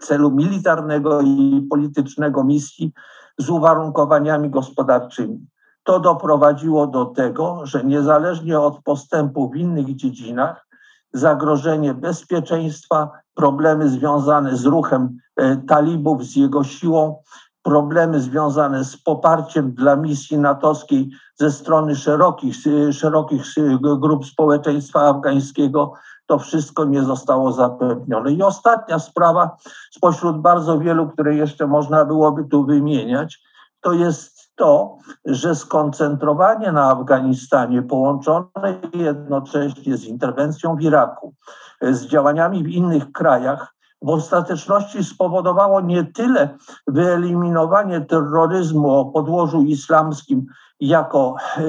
celu 0.00 0.30
militarnego 0.30 1.20
i 1.20 1.66
politycznego 1.70 2.44
misji 2.44 2.92
z 3.38 3.50
uwarunkowaniami 3.50 4.50
gospodarczymi. 4.50 5.46
To 5.84 6.00
doprowadziło 6.00 6.86
do 6.86 7.04
tego, 7.04 7.66
że 7.66 7.84
niezależnie 7.84 8.60
od 8.60 8.82
postępu 8.82 9.50
w 9.50 9.56
innych 9.56 9.96
dziedzinach, 9.96 10.66
zagrożenie 11.12 11.94
bezpieczeństwa, 11.94 13.10
problemy 13.34 13.88
związane 13.88 14.56
z 14.56 14.64
ruchem 14.64 15.18
e, 15.36 15.56
talibów, 15.56 16.24
z 16.24 16.36
jego 16.36 16.64
siłą, 16.64 17.22
problemy 17.62 18.20
związane 18.20 18.84
z 18.84 18.96
poparciem 18.96 19.72
dla 19.72 19.96
misji 19.96 20.38
natowskiej 20.38 21.10
ze 21.34 21.50
strony 21.50 21.96
szerokich, 21.96 22.54
szerokich 22.92 23.42
grup 23.80 24.26
społeczeństwa 24.26 25.00
afgańskiego 25.00 25.92
to 26.26 26.38
wszystko 26.38 26.84
nie 26.84 27.02
zostało 27.02 27.52
zapewnione. 27.52 28.32
I 28.32 28.42
ostatnia 28.42 28.98
sprawa 28.98 29.56
spośród 29.90 30.40
bardzo 30.40 30.78
wielu, 30.78 31.08
które 31.08 31.36
jeszcze 31.36 31.66
można 31.66 32.04
byłoby 32.04 32.44
tu 32.44 32.64
wymieniać, 32.64 33.42
to 33.80 33.92
jest 33.92 34.41
to, 34.62 34.98
że 35.24 35.54
skoncentrowanie 35.54 36.72
na 36.72 36.90
Afganistanie 36.90 37.82
połączone 37.82 38.80
jednocześnie 38.94 39.96
z 39.96 40.04
interwencją 40.04 40.76
w 40.76 40.80
Iraku, 40.80 41.34
z 41.80 42.06
działaniami 42.06 42.64
w 42.64 42.68
innych 42.68 43.12
krajach, 43.12 43.74
w 44.02 44.08
ostateczności 44.08 45.04
spowodowało 45.04 45.80
nie 45.80 46.04
tyle 46.04 46.56
wyeliminowanie 46.86 48.00
terroryzmu 48.00 49.00
o 49.00 49.04
podłożu 49.04 49.62
islamskim 49.62 50.46
jako 50.80 51.34
e, 51.56 51.62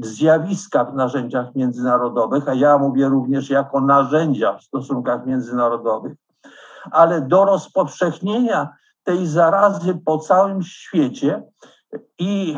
zjawiska 0.00 0.84
w 0.84 0.94
narzędziach 0.94 1.54
międzynarodowych, 1.54 2.48
a 2.48 2.54
ja 2.54 2.78
mówię 2.78 3.08
również 3.08 3.50
jako 3.50 3.80
narzędzia 3.80 4.58
w 4.58 4.62
stosunkach 4.62 5.26
międzynarodowych, 5.26 6.12
ale 6.90 7.20
do 7.20 7.44
rozpowszechnienia 7.44 8.68
tej 9.04 9.26
zarazy 9.26 9.98
po 10.04 10.18
całym 10.18 10.62
świecie 10.62 11.42
i 12.18 12.56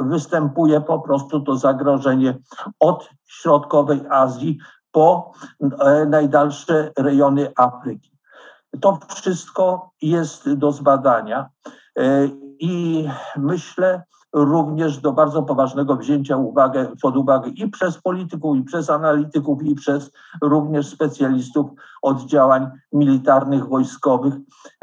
występuje 0.00 0.80
po 0.80 0.98
prostu 0.98 1.40
to 1.40 1.56
zagrożenie 1.56 2.38
od 2.80 3.10
środkowej 3.26 4.00
Azji 4.10 4.58
po 4.92 5.32
e, 5.60 6.06
najdalsze 6.06 6.92
rejony 6.98 7.52
Afryki. 7.56 8.10
To 8.80 8.98
wszystko 9.14 9.90
jest 10.02 10.52
do 10.52 10.72
zbadania 10.72 11.48
e, 11.98 12.28
i 12.58 13.08
myślę 13.36 14.02
również 14.32 14.98
do 14.98 15.12
bardzo 15.12 15.42
poważnego 15.42 15.96
wzięcia 15.96 16.36
uwagę, 16.36 16.88
pod 17.02 17.16
uwagę 17.16 17.50
i 17.50 17.68
przez 17.68 17.98
polityków, 17.98 18.56
i 18.56 18.62
przez 18.62 18.90
analityków, 18.90 19.62
i 19.62 19.74
przez 19.74 20.10
również 20.42 20.86
specjalistów 20.86 21.70
od 22.02 22.20
działań 22.26 22.70
militarnych, 22.92 23.68
wojskowych. 23.68 24.34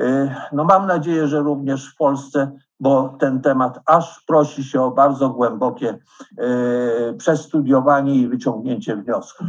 E, 0.02 0.36
no 0.52 0.64
mam 0.64 0.88
nadzieję, 0.88 1.28
że 1.28 1.40
również 1.40 1.94
w 1.94 1.96
Polsce, 1.96 2.52
bo 2.80 3.16
ten 3.20 3.42
temat 3.42 3.80
aż 3.86 4.24
prosi 4.28 4.64
się 4.64 4.82
o 4.82 4.92
bardzo 4.92 5.30
głębokie 5.30 6.00
e, 6.38 7.14
przestudiowanie 7.14 8.16
i 8.16 8.28
wyciągnięcie 8.28 8.96
wniosków. 8.96 9.48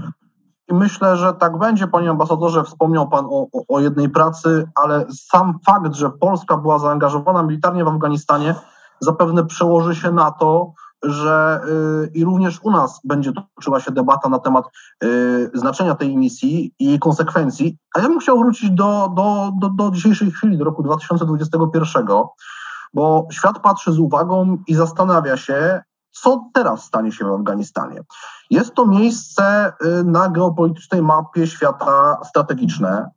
I 0.68 0.74
myślę, 0.74 1.16
że 1.16 1.34
tak 1.34 1.58
będzie, 1.58 1.86
panie 1.86 2.10
ambasadorze. 2.10 2.64
Wspomniał 2.64 3.08
pan 3.08 3.26
o, 3.30 3.46
o, 3.68 3.80
jednej 3.80 4.08
pracy, 4.08 4.68
ale 4.74 5.06
sam 5.10 5.58
fakt, 5.66 5.94
że 5.94 6.10
Polska 6.10 6.56
była 6.56 6.78
zaangażowana 6.78 7.42
militarnie 7.42 7.84
w 7.84 7.88
Afganistanie, 7.88 8.54
zapewne 9.00 9.46
przełoży 9.46 9.94
się 9.94 10.12
na 10.12 10.30
to, 10.30 10.72
że 11.02 11.60
y, 12.04 12.10
i 12.14 12.24
również 12.24 12.60
u 12.62 12.70
nas 12.70 13.00
będzie 13.04 13.32
toczyła 13.56 13.80
się 13.80 13.92
debata 13.92 14.28
na 14.28 14.38
temat 14.38 14.64
y, 15.04 15.50
znaczenia 15.54 15.94
tej 15.94 16.16
misji 16.16 16.74
i 16.78 16.86
jej 16.86 16.98
konsekwencji. 16.98 17.76
A 17.94 18.00
ja 18.00 18.08
bym 18.08 18.20
chciał 18.20 18.38
wrócić 18.38 18.70
do, 18.70 19.12
do, 19.16 19.52
do, 19.60 19.68
do 19.68 19.90
dzisiejszej 19.90 20.30
chwili, 20.30 20.58
do 20.58 20.64
roku 20.64 20.82
2021, 20.82 22.06
bo 22.94 23.26
świat 23.30 23.58
patrzy 23.58 23.92
z 23.92 23.98
uwagą 23.98 24.58
i 24.66 24.74
zastanawia 24.74 25.36
się, 25.36 25.82
co 26.10 26.50
teraz 26.54 26.84
stanie 26.84 27.12
się 27.12 27.24
w 27.24 27.32
Afganistanie. 27.32 28.00
Jest 28.50 28.74
to 28.74 28.86
miejsce 28.86 29.72
y, 30.00 30.04
na 30.04 30.28
geopolitycznej 30.28 31.02
mapie 31.02 31.46
świata 31.46 32.18
strategiczne, 32.24 33.10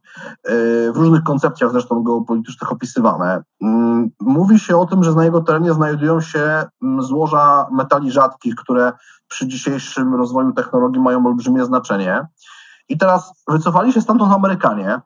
y, 0.49 0.91
w 0.91 0.95
różnych 0.95 1.23
koncepcjach 1.23 1.71
zresztą 1.71 2.03
geopolitycznych 2.03 2.71
opisywane. 2.71 3.43
Mm, 3.61 4.09
mówi 4.19 4.59
się 4.59 4.77
o 4.77 4.85
tym, 4.85 5.03
że 5.03 5.11
na 5.11 5.25
jego 5.25 5.41
terenie 5.41 5.73
znajdują 5.73 6.21
się 6.21 6.63
mm, 6.83 7.01
złoża 7.01 7.67
metali 7.71 8.11
rzadkich, 8.11 8.55
które 8.55 8.93
przy 9.27 9.47
dzisiejszym 9.47 10.15
rozwoju 10.15 10.53
technologii 10.53 11.01
mają 11.01 11.25
olbrzymie 11.25 11.65
znaczenie. 11.65 12.27
I 12.89 12.97
teraz 12.97 13.43
wycofali 13.47 13.93
się 13.93 14.01
stamtąd 14.01 14.33
Amerykanie. 14.33 15.01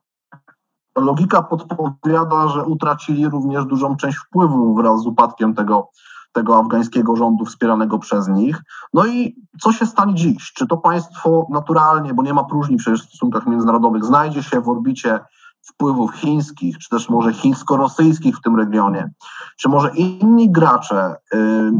Logika 0.98 1.42
podpowiada, 1.42 2.48
że 2.48 2.64
utracili 2.64 3.30
również 3.30 3.66
dużą 3.66 3.98
część 3.98 4.18
wpływu 4.18 4.76
wraz 4.76 5.02
z 5.02 5.08
upadkiem 5.08 5.54
tego 5.54 5.90
tego 6.36 6.60
afgańskiego 6.60 7.16
rządu 7.16 7.46
wspieranego 7.46 8.00
przez 8.00 8.28
nich. 8.28 8.62
No 8.94 9.06
i 9.06 9.36
co 9.62 9.72
się 9.72 9.86
stanie 9.86 10.16
dziś? 10.16 10.54
Czy 10.54 10.68
to 10.68 10.78
państwo 10.78 11.48
naturalnie, 11.50 12.14
bo 12.14 12.24
nie 12.24 12.34
ma 12.34 12.44
próżni 12.44 12.78
przecież 12.78 13.04
w 13.04 13.10
stosunkach 13.10 13.48
międzynarodowych, 13.48 14.06
znajdzie 14.06 14.44
się 14.44 14.62
w 14.62 14.70
orbicie 14.70 15.20
wpływów 15.62 16.14
chińskich, 16.14 16.78
czy 16.78 16.90
też 16.90 17.10
może 17.10 17.34
chińsko-rosyjskich 17.34 18.38
w 18.38 18.42
tym 18.42 18.56
regionie, 18.56 19.10
czy 19.58 19.70
może 19.70 19.90
inni 19.96 20.52
gracze, 20.52 21.16
y, 21.34 21.38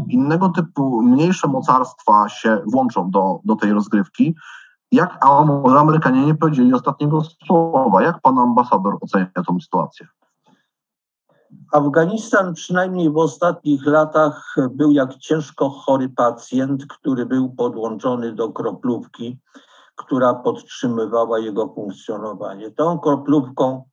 innego 0.08 0.48
typu 0.48 1.02
mniejsze 1.02 1.48
mocarstwa 1.48 2.28
się 2.28 2.62
włączą 2.72 3.10
do, 3.10 3.40
do 3.44 3.56
tej 3.56 3.72
rozgrywki, 3.72 4.34
jak, 4.92 5.18
a 5.20 5.44
może 5.44 5.78
Amerykanie 5.78 6.26
nie 6.26 6.34
powiedzieli 6.34 6.74
ostatniego 6.74 7.22
słowa, 7.46 8.02
jak 8.02 8.20
pan 8.20 8.38
ambasador 8.38 8.96
ocenia 9.00 9.26
tę 9.34 9.42
sytuację? 9.62 10.06
Afganistan 11.72 12.54
przynajmniej 12.54 13.10
w 13.10 13.16
ostatnich 13.16 13.86
latach 13.86 14.54
był 14.70 14.90
jak 14.90 15.16
ciężko 15.16 15.70
chory 15.70 16.08
pacjent, 16.08 16.86
który 16.86 17.26
był 17.26 17.48
podłączony 17.48 18.32
do 18.32 18.52
kroplówki, 18.52 19.38
która 19.96 20.34
podtrzymywała 20.34 21.38
jego 21.38 21.68
funkcjonowanie. 21.68 22.70
Tą 22.70 22.98
kroplówką 22.98 23.84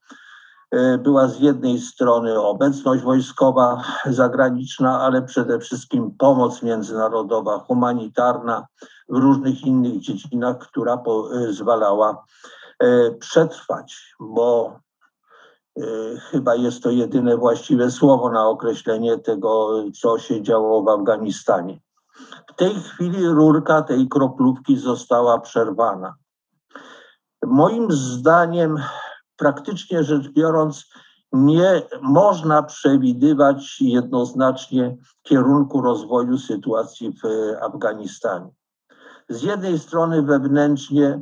e, 0.70 0.98
była 0.98 1.28
z 1.28 1.40
jednej 1.40 1.78
strony 1.78 2.40
obecność 2.40 3.02
wojskowa, 3.02 3.82
zagraniczna, 4.06 5.00
ale 5.00 5.22
przede 5.22 5.58
wszystkim 5.58 6.10
pomoc 6.18 6.62
międzynarodowa, 6.62 7.58
humanitarna 7.58 8.66
w 9.08 9.16
różnych 9.16 9.62
innych 9.62 10.00
dziedzinach, 10.00 10.58
która 10.58 10.96
pozwalała 10.96 12.24
e, 12.78 13.10
przetrwać, 13.10 14.14
bo 14.20 14.72
chyba 16.30 16.54
jest 16.54 16.82
to 16.82 16.90
jedyne 16.90 17.36
właściwe 17.36 17.90
słowo 17.90 18.30
na 18.30 18.48
określenie 18.48 19.18
tego, 19.18 19.82
co 20.00 20.18
się 20.18 20.42
działo 20.42 20.82
w 20.82 20.88
Afganistanie. 20.88 21.80
W 22.48 22.54
tej 22.56 22.74
chwili 22.74 23.26
rurka 23.26 23.82
tej 23.82 24.08
kroplówki 24.08 24.76
została 24.76 25.40
przerwana. 25.40 26.14
Moim 27.46 27.92
zdaniem, 27.92 28.76
praktycznie 29.36 30.04
rzecz 30.04 30.28
biorąc, 30.28 30.86
nie 31.32 31.82
można 32.02 32.62
przewidywać 32.62 33.80
jednoznacznie 33.80 34.96
kierunku 35.22 35.80
rozwoju 35.80 36.38
sytuacji 36.38 37.12
w 37.12 37.26
Afganistanie. 37.62 38.50
Z 39.28 39.42
jednej 39.42 39.78
strony 39.78 40.22
wewnętrznie 40.22 41.20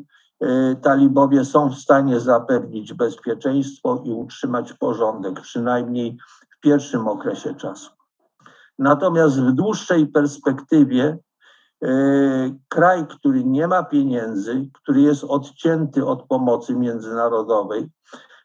talibowie 0.83 1.45
są 1.45 1.71
w 1.71 1.79
stanie 1.79 2.21
zapewnić 2.21 2.93
bezpieczeństwo 2.93 4.03
i 4.05 4.13
utrzymać 4.13 4.73
porządek, 4.73 5.41
przynajmniej 5.41 6.17
w 6.51 6.61
pierwszym 6.61 7.09
okresie 7.09 7.55
czasu. 7.55 7.91
Natomiast 8.79 9.41
w 9.41 9.53
dłuższej 9.53 10.07
perspektywie 10.07 11.19
y, 11.85 11.89
kraj, 12.69 13.07
który 13.07 13.45
nie 13.45 13.69
ma 13.69 13.83
pieniędzy, 13.83 14.69
który 14.73 15.01
jest 15.01 15.25
odcięty 15.25 16.07
od 16.07 16.23
pomocy 16.27 16.77
międzynarodowej, 16.77 17.91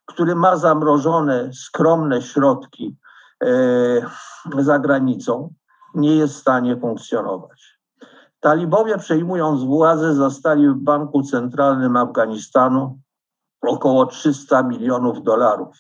który 0.05 0.35
ma 0.35 0.57
zamrożone 0.57 1.53
skromne 1.53 2.21
środki 2.21 2.97
y, 3.43 4.01
za 4.59 4.79
granicą, 4.79 5.53
nie 5.95 6.15
jest 6.15 6.33
w 6.33 6.37
stanie 6.37 6.77
funkcjonować. 6.77 7.76
Talibowie 8.39 8.97
przejmując 8.97 9.63
władzę 9.63 10.13
zastali 10.13 10.69
w 10.69 10.75
Banku 10.75 11.23
Centralnym 11.23 11.95
Afganistanu 11.95 12.99
około 13.61 14.05
300 14.05 14.63
milionów 14.63 15.23
dolarów. 15.23 15.75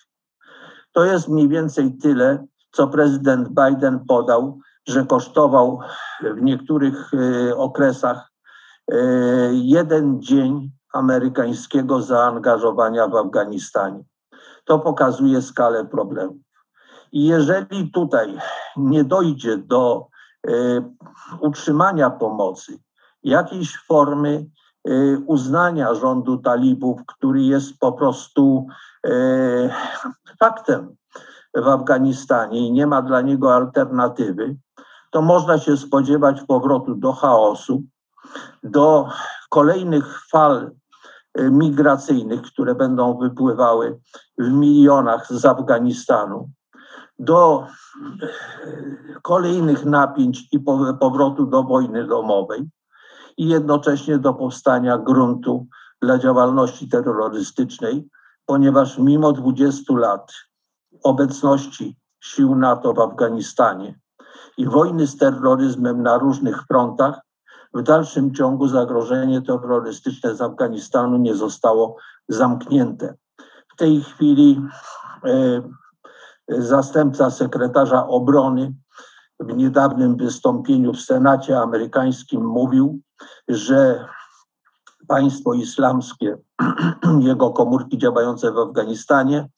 To 0.91 1.05
jest 1.05 1.27
mniej 1.27 1.49
więcej 1.49 1.97
tyle, 1.97 2.45
co 2.71 2.87
prezydent 2.87 3.49
Biden 3.49 4.05
podał, 4.05 4.59
że 4.87 5.05
kosztował 5.05 5.79
w 6.21 6.41
niektórych 6.41 7.13
y, 7.13 7.57
okresach 7.57 8.31
y, 8.91 8.95
jeden 9.53 10.21
dzień 10.21 10.71
amerykańskiego 10.93 12.01
zaangażowania 12.01 13.07
w 13.07 13.15
Afganistanie. 13.15 14.03
To 14.65 14.79
pokazuje 14.79 15.41
skalę 15.41 15.85
problemu. 15.85 16.37
I 17.11 17.25
jeżeli 17.25 17.91
tutaj 17.91 18.37
nie 18.77 19.03
dojdzie 19.03 19.57
do 19.57 20.07
utrzymania 21.39 22.09
pomocy, 22.09 22.79
jakiejś 23.23 23.77
formy 23.77 24.45
y, 24.87 25.23
uznania 25.25 25.95
rządu 25.95 26.37
talibów, 26.37 27.01
który 27.07 27.41
jest 27.41 27.79
po 27.79 27.91
prostu 27.91 28.67
y, 29.07 29.69
faktem 30.39 30.95
w 31.53 31.67
Afganistanie 31.67 32.67
i 32.67 32.71
nie 32.71 32.87
ma 32.87 33.01
dla 33.01 33.21
niego 33.21 33.55
alternatywy, 33.55 34.55
to 35.11 35.21
można 35.21 35.57
się 35.57 35.77
spodziewać 35.77 36.41
powrotu 36.41 36.95
do 36.95 37.13
chaosu, 37.13 37.83
do 38.63 39.09
kolejnych 39.49 40.27
fal 40.29 40.71
migracyjnych, 41.51 42.41
które 42.41 42.75
będą 42.75 43.17
wypływały 43.17 43.99
w 44.37 44.51
milionach 44.51 45.33
z 45.33 45.45
Afganistanu 45.45 46.49
do 47.19 47.67
e, 48.21 48.27
kolejnych 49.21 49.85
napięć 49.85 50.47
i 50.51 50.59
powrotu 50.99 51.45
do 51.45 51.63
wojny 51.63 52.07
domowej 52.07 52.69
i 53.37 53.47
jednocześnie 53.47 54.17
do 54.17 54.33
powstania 54.33 54.97
gruntu 54.97 55.67
dla 56.01 56.17
działalności 56.17 56.89
terrorystycznej, 56.89 58.09
ponieważ 58.45 58.97
mimo 58.97 59.31
20 59.31 59.93
lat 59.93 60.33
obecności 61.03 61.97
sił 62.19 62.55
NATO 62.55 62.93
w 62.93 62.99
Afganistanie 62.99 63.99
i 64.57 64.65
wojny 64.65 65.07
z 65.07 65.17
terroryzmem 65.17 66.03
na 66.03 66.17
różnych 66.17 66.63
frontach, 66.63 67.19
w 67.73 67.81
dalszym 67.81 68.33
ciągu 68.33 68.67
zagrożenie 68.67 69.41
terrorystyczne 69.41 70.35
z 70.35 70.41
Afganistanu 70.41 71.17
nie 71.17 71.35
zostało 71.35 71.97
zamknięte. 72.27 73.15
W 73.73 73.75
tej 73.77 74.01
chwili 74.01 74.61
e, 75.23 75.61
zastępca 76.49 77.31
sekretarza 77.31 78.07
obrony 78.07 78.73
w 79.39 79.55
niedawnym 79.55 80.17
wystąpieniu 80.17 80.93
w 80.93 81.01
Senacie 81.01 81.59
amerykańskim 81.59 82.45
mówił, 82.45 82.99
że 83.47 84.05
państwo 85.07 85.53
islamskie, 85.53 86.37
jego 87.19 87.49
komórki 87.49 87.97
działające 87.97 88.51
w 88.51 88.57
Afganistanie, 88.57 89.49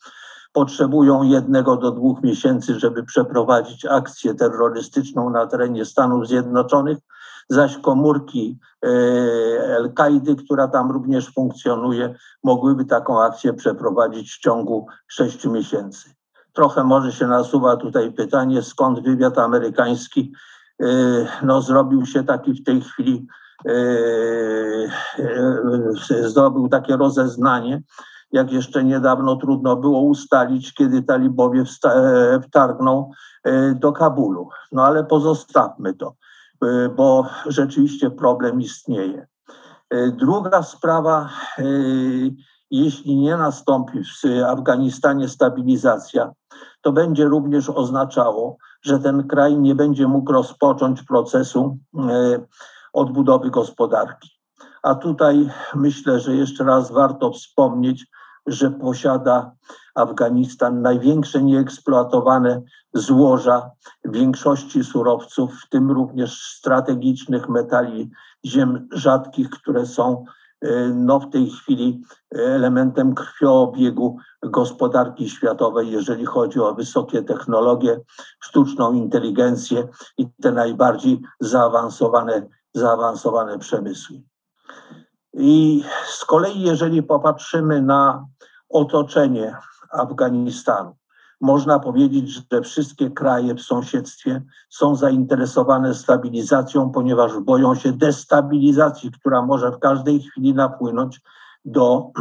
potrzebują 0.54 1.24
jednego 1.24 1.78
do 1.78 1.92
dwóch 1.92 2.24
miesięcy, 2.24 2.80
żeby 2.80 3.04
przeprowadzić 3.04 3.86
akcję 3.86 4.34
terrorystyczną 4.36 5.30
na 5.30 5.48
terenie 5.48 5.86
Stanów 5.86 6.28
Zjednoczonych, 6.28 6.98
zaś 7.50 7.78
komórki 7.78 8.60
e, 8.86 9.76
Al-Kaidy, 9.76 10.36
która 10.36 10.68
tam 10.68 10.92
również 10.92 11.34
funkcjonuje, 11.34 12.16
mogłyby 12.44 12.86
taką 12.86 13.22
akcję 13.22 13.54
przeprowadzić 13.54 14.32
w 14.32 14.40
ciągu 14.40 14.88
sześciu 15.08 15.52
miesięcy. 15.52 16.19
Trochę 16.60 16.84
może 16.84 17.12
się 17.12 17.28
nasuwa 17.28 17.78
tutaj 17.78 18.12
pytanie, 18.12 18.62
skąd 18.62 19.00
wywiad 19.00 19.38
amerykański 19.38 20.34
y, 20.82 21.28
no, 21.44 21.62
zrobił 21.62 22.06
się 22.06 22.24
taki 22.24 22.54
w 22.54 22.64
tej 22.64 22.82
chwili, 22.82 23.28
y, 23.68 24.90
y, 26.12 26.30
zdobył 26.30 26.70
takie 26.70 26.98
rozeznanie, 26.98 27.82
jak 28.32 28.52
jeszcze 28.52 28.84
niedawno 28.84 29.36
trudno 29.36 29.76
było 29.76 30.02
ustalić, 30.02 30.74
kiedy 30.74 31.04
talibowie 31.04 31.64
wtargną 32.48 33.12
do 33.76 33.92
Kabulu. 33.92 34.50
No 34.72 34.86
ale 34.86 35.04
pozostawmy 35.04 35.94
to, 35.94 36.14
bo 36.96 37.26
rzeczywiście 37.46 38.12
problem 38.12 38.62
istnieje. 38.62 39.28
Druga 40.12 40.64
sprawa, 40.64 41.30
jeśli 42.72 43.16
nie 43.16 43.38
nastąpi 43.38 44.00
w 44.04 44.44
Afganistanie 44.48 45.30
stabilizacja, 45.30 46.32
to 46.82 46.92
będzie 46.92 47.26
również 47.26 47.70
oznaczało, 47.70 48.58
że 48.82 49.00
ten 49.00 49.28
kraj 49.28 49.58
nie 49.58 49.76
będzie 49.76 50.08
mógł 50.08 50.32
rozpocząć 50.32 51.04
procesu 51.04 51.78
e, 51.98 52.40
odbudowy 52.94 53.50
gospodarki. 53.50 54.30
A 54.84 54.96
tutaj 54.96 55.50
myślę, 55.76 56.20
że 56.20 56.36
jeszcze 56.36 56.64
raz 56.64 56.92
warto 56.92 57.32
wspomnieć, 57.32 58.06
że 58.48 58.72
posiada 58.72 59.52
Afganistan 59.96 60.82
największe 60.82 61.44
nieeksploatowane 61.44 62.62
złoża 62.94 63.72
większości 64.06 64.84
surowców, 64.84 65.54
w 65.66 65.70
tym 65.70 65.92
również 65.92 66.56
strategicznych 66.58 67.50
metali 67.50 68.10
ziem 68.46 68.88
rzadkich, 68.92 69.50
które 69.50 69.86
są 69.86 70.26
no 70.94 71.20
w 71.20 71.30
tej 71.30 71.50
chwili 71.50 72.02
elementem 72.32 73.16
krwioobiegu 73.16 74.18
gospodarki 74.44 75.30
światowej, 75.30 75.92
jeżeli 75.92 76.26
chodzi 76.26 76.60
o 76.60 76.74
wysokie 76.74 77.24
technologie, 77.24 78.00
sztuczną 78.40 78.94
inteligencję 78.94 79.88
i 80.18 80.28
te 80.42 80.52
najbardziej 80.52 81.22
zaawansowane, 81.40 82.48
zaawansowane 82.74 83.60
przemysły. 83.60 84.22
I 85.34 85.84
z 86.06 86.26
kolei, 86.26 86.62
jeżeli 86.62 87.04
popatrzymy 87.04 87.82
na 87.82 88.26
otoczenie 88.70 89.58
Afganistanu, 89.92 90.99
można 91.42 91.80
powiedzieć, 91.80 92.30
że 92.30 92.62
wszystkie 92.62 93.10
kraje 93.10 93.56
w 93.56 93.62
sąsiedztwie 93.62 94.42
są 94.70 94.96
zainteresowane 94.96 95.94
stabilizacją, 95.94 96.92
ponieważ 96.92 97.40
boją 97.40 97.76
się 97.76 97.92
destabilizacji, 97.94 99.12
która 99.12 99.42
może 99.42 99.72
w 99.72 99.80
każdej 99.80 100.20
chwili 100.20 100.54
napłynąć 100.54 101.22
do, 101.66 102.12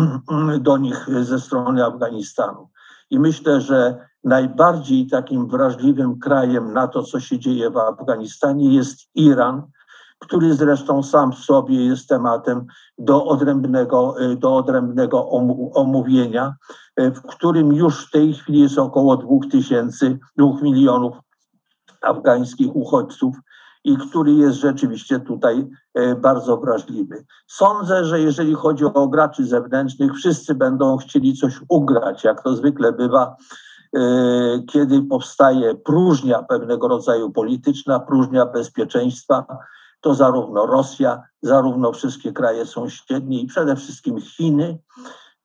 do 0.60 0.78
nich 0.78 1.06
ze 1.20 1.40
strony 1.40 1.84
Afganistanu. 1.84 2.68
I 3.10 3.18
myślę, 3.18 3.60
że 3.60 4.08
najbardziej 4.24 5.06
takim 5.06 5.48
wrażliwym 5.48 6.18
krajem 6.18 6.72
na 6.72 6.88
to, 6.88 7.02
co 7.02 7.20
się 7.20 7.38
dzieje 7.38 7.70
w 7.70 7.76
Afganistanie, 7.76 8.74
jest 8.74 8.98
Iran, 9.14 9.62
który 10.18 10.54
zresztą 10.54 11.02
sam 11.02 11.32
w 11.32 11.38
sobie 11.38 11.84
jest 11.84 12.08
tematem 12.08 12.66
do 12.98 13.24
odrębnego, 13.24 14.14
do 14.36 14.56
odrębnego 14.56 15.28
omówienia, 15.74 16.54
w 16.96 17.20
którym 17.20 17.72
już 17.72 18.06
w 18.06 18.10
tej 18.10 18.34
chwili 18.34 18.60
jest 18.60 18.78
około 18.78 19.16
dwóch 19.16 19.46
tysięcy, 19.50 20.18
dwóch 20.36 20.62
milionów 20.62 21.16
afgańskich 22.02 22.76
uchodźców 22.76 23.36
i 23.84 23.96
który 23.96 24.32
jest 24.32 24.58
rzeczywiście 24.58 25.20
tutaj 25.20 25.66
e, 25.94 26.14
bardzo 26.14 26.56
wrażliwy. 26.56 27.24
Sądzę, 27.46 28.04
że 28.04 28.20
jeżeli 28.20 28.54
chodzi 28.54 28.84
o 28.84 29.08
graczy 29.08 29.46
zewnętrznych, 29.46 30.14
wszyscy 30.14 30.54
będą 30.54 30.96
chcieli 30.96 31.34
coś 31.34 31.60
ugrać, 31.68 32.24
jak 32.24 32.42
to 32.42 32.56
zwykle 32.56 32.92
bywa, 32.92 33.36
kiedy 34.68 35.02
powstaje 35.02 35.74
próżnia 35.74 36.42
pewnego 36.42 36.88
rodzaju 36.88 37.30
polityczna, 37.30 38.00
próżnia 38.00 38.46
bezpieczeństwa, 38.46 39.46
to 40.00 40.14
zarówno 40.14 40.66
Rosja, 40.66 41.22
zarówno 41.42 41.92
wszystkie 41.92 42.32
kraje 42.32 42.66
sąsiednie 42.66 43.40
i 43.40 43.46
przede 43.46 43.76
wszystkim 43.76 44.20
Chiny, 44.20 44.78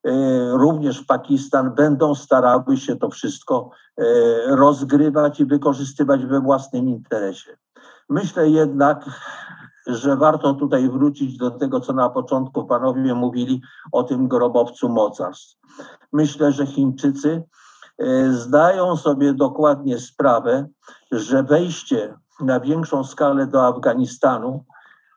e, 0.03 0.11
również 0.51 1.01
Pakistan 1.01 1.75
będą 1.75 2.15
starały 2.15 2.77
się 2.77 2.95
to 2.95 3.09
wszystko 3.09 3.69
e, 3.97 4.03
rozgrywać 4.55 5.39
i 5.39 5.45
wykorzystywać 5.45 6.25
we 6.25 6.41
własnym 6.41 6.89
interesie. 6.89 7.57
Myślę 8.09 8.49
jednak, 8.49 9.05
że 9.87 10.17
warto 10.17 10.53
tutaj 10.53 10.89
wrócić 10.89 11.37
do 11.37 11.51
tego, 11.51 11.79
co 11.79 11.93
na 11.93 12.09
początku 12.09 12.65
panowie 12.65 13.13
mówili 13.13 13.61
o 13.91 14.03
tym 14.03 14.27
grobowcu 14.27 14.89
mocarstw. 14.89 15.57
Myślę, 16.13 16.51
że 16.51 16.65
Chińczycy 16.65 17.43
e, 17.97 18.31
zdają 18.31 18.97
sobie 18.97 19.33
dokładnie 19.33 19.99
sprawę, 19.99 20.67
że 21.11 21.43
wejście 21.43 22.17
na 22.39 22.59
większą 22.59 23.03
skalę 23.03 23.47
do 23.47 23.67
Afganistanu 23.67 24.63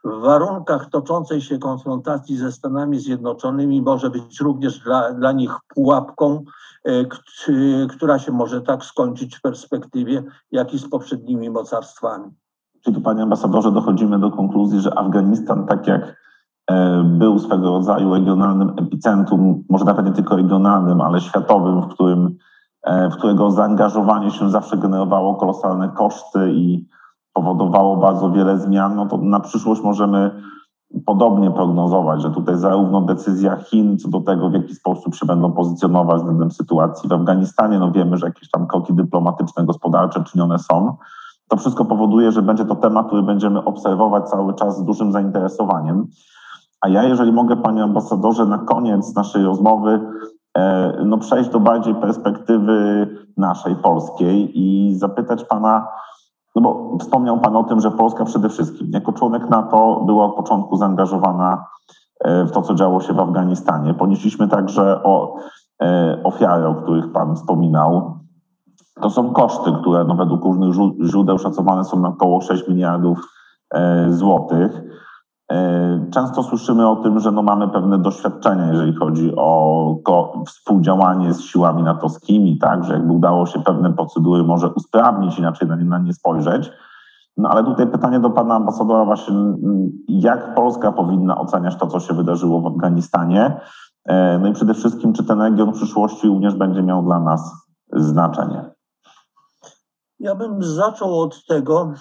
w 0.07 0.21
warunkach 0.21 0.91
toczącej 0.91 1.41
się 1.41 1.59
konfrontacji 1.59 2.37
ze 2.37 2.53
Stanami 2.53 3.01
Zjednoczonymi 3.01 3.83
może 3.83 4.11
być 4.11 4.41
również 4.41 4.79
dla, 4.79 5.13
dla 5.13 5.33
nich 5.33 5.57
pułapką, 5.75 6.45
e, 6.85 7.05
która 7.89 8.19
się 8.19 8.33
może 8.33 8.63
tak 8.63 8.85
skończyć 8.85 9.37
w 9.37 9.41
perspektywie, 9.41 10.23
jak 10.53 10.75
i 10.75 10.79
z 10.79 10.91
poprzednimi 10.91 11.51
mocarstwami. 11.51 12.31
Czyli 12.85 12.97
tu, 12.97 13.03
panie 13.03 13.23
ambasadorze, 13.23 13.73
dochodzimy 13.73 14.19
do 14.19 14.31
konkluzji, 14.31 14.81
że 14.81 14.99
Afganistan, 14.99 15.67
tak 15.67 15.87
jak 15.87 16.17
e, 16.71 17.03
był 17.05 17.39
swego 17.39 17.71
rodzaju 17.71 18.15
regionalnym 18.15 18.73
epicentrum, 18.77 19.65
może 19.69 19.85
nawet 19.85 20.07
nie 20.07 20.13
tylko 20.13 20.37
regionalnym, 20.37 21.01
ale 21.01 21.21
światowym, 21.21 21.83
w, 21.83 21.89
którym, 21.89 22.37
e, 22.83 23.11
w 23.11 23.17
którego 23.17 23.51
zaangażowanie 23.51 24.31
się 24.31 24.51
zawsze 24.51 24.77
generowało 24.77 25.35
kolosalne 25.35 25.89
koszty 25.89 26.53
i 26.53 26.87
powodowało 27.37 27.97
bardzo 27.97 28.31
wiele 28.31 28.59
zmian, 28.59 28.97
no 28.97 29.07
to 29.07 29.17
na 29.17 29.41
przyszłość 29.41 29.83
możemy 29.83 30.31
podobnie 31.07 31.51
prognozować, 31.51 32.23
że 32.23 32.31
tutaj 32.31 32.57
zarówno 32.57 33.01
decyzja 33.01 33.57
Chin 33.57 33.99
co 33.99 34.09
do 34.09 34.21
tego, 34.21 34.51
w 34.51 34.53
jaki 34.53 34.75
sposób 34.75 35.15
się 35.15 35.27
będą 35.27 35.53
pozycjonować 35.53 36.17
względem 36.17 36.51
sytuacji 36.51 37.09
w 37.09 37.13
Afganistanie, 37.13 37.79
no 37.79 37.93
wiemy, 37.93 38.17
że 38.17 38.27
jakieś 38.27 38.51
tam 38.51 38.67
kroki 38.67 38.95
dyplomatyczne, 38.95 39.65
gospodarcze 39.65 40.25
czynione 40.25 40.59
są, 40.59 40.97
to 41.49 41.57
wszystko 41.57 41.85
powoduje, 41.85 42.33
że 42.33 42.43
będzie 42.43 42.65
to 42.65 42.75
temat, 42.75 43.07
który 43.07 43.23
będziemy 43.23 43.65
obserwować 43.65 44.29
cały 44.29 44.55
czas 44.55 44.79
z 44.79 44.85
dużym 44.85 45.13
zainteresowaniem. 45.13 46.07
A 46.81 46.89
ja, 46.89 47.03
jeżeli 47.03 47.33
mogę, 47.33 47.57
panie 47.57 47.83
ambasadorze, 47.83 48.47
na 48.47 48.59
koniec 48.59 49.15
naszej 49.15 49.45
rozmowy 49.45 50.01
e, 50.59 50.93
no, 51.05 51.19
przejść 51.19 51.51
do 51.51 51.61
bardziej 51.61 51.95
perspektywy 51.95 53.09
naszej 53.37 53.77
polskiej 53.77 54.61
i 54.61 54.95
zapytać 54.95 55.45
pana, 55.45 55.87
no 56.57 56.63
bo 56.63 56.99
wspomniał 57.01 57.41
pan 57.41 57.57
o 57.57 57.65
tym, 57.65 57.81
że 57.81 57.91
Polska 57.91 58.25
przede 58.25 58.49
wszystkim 58.49 58.91
jako 58.93 59.13
członek 59.13 59.51
NATO 59.51 60.03
była 60.07 60.25
od 60.25 60.37
początku 60.37 60.77
zaangażowana 60.77 61.67
e, 62.21 62.45
w 62.45 62.51
to, 62.51 62.63
co 62.63 62.75
działo 62.75 63.01
się 63.01 63.13
w 63.13 63.21
Afganistanie. 63.21 63.95
Ponieśliśmy 63.95 64.49
także 64.49 65.03
o 65.03 65.37
e, 65.83 66.21
ofiary, 66.25 66.67
o 66.67 66.75
których 66.75 67.13
pan 67.13 67.37
wspominał. 67.37 68.19
To 69.01 69.11
są 69.11 69.33
koszty, 69.33 69.73
które 69.81 70.05
no, 70.05 70.15
według 70.15 70.45
różnych 70.45 70.75
źródeł 71.05 71.39
szacowane 71.39 71.85
są 71.85 72.01
na 72.01 72.09
około 72.09 72.41
6 72.41 72.69
miliardów 72.69 73.19
e, 73.75 74.13
złotych. 74.13 74.83
E, 75.53 76.07
często 76.11 76.43
słyszymy 76.43 76.89
o 76.89 76.97
tym, 76.97 77.21
że 77.21 77.33
no 77.33 77.43
mamy 77.43 77.69
pewne 77.69 77.99
doświadczenia, 77.99 78.67
jeżeli 78.67 78.95
chodzi 78.95 79.33
o 79.37 79.97
współdziałanie 80.47 81.35
z 81.35 81.41
siłami 81.41 81.83
natowskimi, 81.83 82.59
tak, 82.59 82.85
że 82.85 82.93
jakby 82.93 83.13
udało 83.13 83.47
się 83.47 83.63
pewne 83.63 83.93
procedury 83.93 84.43
może 84.43 84.69
usprawnić, 84.69 85.39
inaczej 85.39 85.69
na 85.69 85.77
nie, 85.77 85.85
na 85.85 85.99
nie 85.99 86.13
spojrzeć. 86.13 86.71
No 87.37 87.49
ale 87.49 87.65
tutaj 87.65 87.87
pytanie 87.87 88.21
do 88.21 88.31
pana 88.31 88.55
ambasadora 88.55 89.05
właśnie, 89.05 89.35
jak 90.09 90.55
Polska 90.55 90.93
powinna 90.93 91.39
oceniać 91.39 91.77
to, 91.77 91.87
co 91.87 92.01
się 92.01 92.15
wydarzyło 92.15 92.61
w 92.61 92.67
Afganistanie? 92.67 93.61
E, 94.05 94.39
no 94.39 94.49
i 94.49 94.53
przede 94.53 94.75
wszystkim, 94.75 95.13
czy 95.13 95.25
ten 95.25 95.43
region 95.43 95.73
w 95.73 95.77
przyszłości 95.77 96.29
również 96.29 96.55
będzie 96.55 96.83
miał 96.83 97.03
dla 97.03 97.21
nas 97.21 97.53
znaczenie? 97.93 98.71
Ja 100.19 100.35
bym 100.35 100.63
zaczął 100.63 101.21
od 101.21 101.47
tego, 101.47 101.93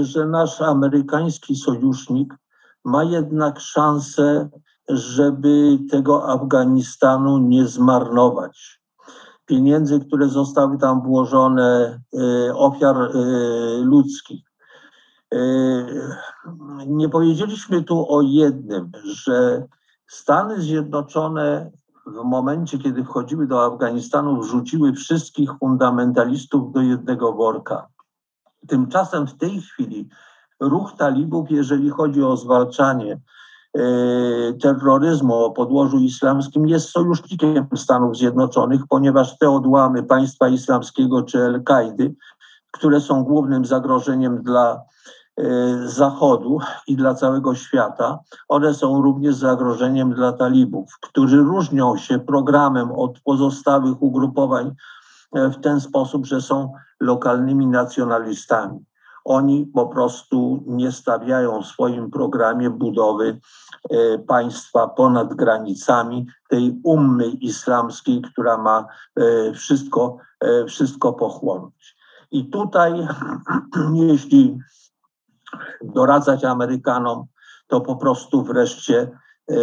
że 0.00 0.26
nasz 0.26 0.62
amerykański 0.62 1.56
sojusznik 1.56 2.34
ma 2.84 3.04
jednak 3.04 3.60
szansę, 3.60 4.48
żeby 4.88 5.78
tego 5.90 6.28
Afganistanu 6.28 7.38
nie 7.38 7.66
zmarnować. 7.66 8.80
Pieniędzy, 9.46 10.00
które 10.00 10.28
zostały 10.28 10.78
tam 10.78 11.02
włożone, 11.02 12.00
e, 12.14 12.54
ofiar 12.54 12.96
e, 12.96 13.10
ludzkich. 13.82 14.44
E, 15.34 15.38
nie 16.86 17.08
powiedzieliśmy 17.08 17.82
tu 17.84 18.14
o 18.14 18.22
jednym, 18.22 18.90
że 19.04 19.66
Stany 20.06 20.60
Zjednoczone 20.60 21.70
w 22.06 22.24
momencie, 22.24 22.78
kiedy 22.78 23.04
wchodziły 23.04 23.46
do 23.46 23.64
Afganistanu, 23.64 24.40
wrzuciły 24.40 24.92
wszystkich 24.92 25.50
fundamentalistów 25.58 26.72
do 26.72 26.80
jednego 26.80 27.32
worka. 27.32 27.88
Tymczasem 28.68 29.26
w 29.26 29.36
tej 29.36 29.60
chwili 29.60 30.08
ruch 30.60 30.92
talibów, 30.98 31.50
jeżeli 31.50 31.90
chodzi 31.90 32.22
o 32.22 32.36
zwalczanie 32.36 33.20
e, 33.78 33.80
terroryzmu 34.62 35.34
o 35.34 35.50
podłożu 35.50 35.98
islamskim, 35.98 36.66
jest 36.66 36.88
sojusznikiem 36.88 37.66
Stanów 37.76 38.16
Zjednoczonych, 38.16 38.80
ponieważ 38.88 39.38
te 39.38 39.50
odłamy 39.50 40.02
państwa 40.02 40.48
islamskiego 40.48 41.22
czy 41.22 41.44
Al-Kaidy, 41.44 42.14
które 42.70 43.00
są 43.00 43.24
głównym 43.24 43.64
zagrożeniem 43.64 44.42
dla 44.42 44.82
E, 45.38 45.88
Zachodu 45.88 46.58
i 46.86 46.96
dla 46.96 47.14
całego 47.14 47.54
świata, 47.54 48.18
one 48.48 48.74
są 48.74 49.02
również 49.02 49.34
zagrożeniem 49.34 50.14
dla 50.14 50.32
talibów, 50.32 50.98
którzy 51.00 51.36
różnią 51.36 51.96
się 51.96 52.18
programem 52.18 52.92
od 52.92 53.20
pozostałych 53.20 54.02
ugrupowań 54.02 54.72
e, 55.34 55.50
w 55.50 55.60
ten 55.60 55.80
sposób, 55.80 56.26
że 56.26 56.40
są 56.40 56.72
lokalnymi 57.00 57.66
nacjonalistami. 57.66 58.84
Oni 59.28 59.66
po 59.74 59.86
prostu 59.86 60.62
nie 60.66 60.92
stawiają 60.92 61.62
w 61.62 61.66
swoim 61.66 62.10
programie 62.10 62.70
budowy 62.70 63.40
e, 63.90 64.18
państwa 64.18 64.88
ponad 64.88 65.34
granicami 65.34 66.26
tej 66.48 66.80
ummy 66.84 67.26
islamskiej, 67.26 68.22
która 68.22 68.58
ma 68.58 68.86
wszystko, 69.54 70.16
wszystko 70.66 71.12
pochłonąć. 71.12 71.96
I 72.30 72.50
tutaj, 72.50 73.08
jeśli 74.08 74.58
doradzać 75.82 76.44
Amerykanom, 76.44 77.26
to 77.66 77.80
po 77.80 77.96
prostu 77.96 78.42
wreszcie 78.42 79.00
e, 79.50 79.54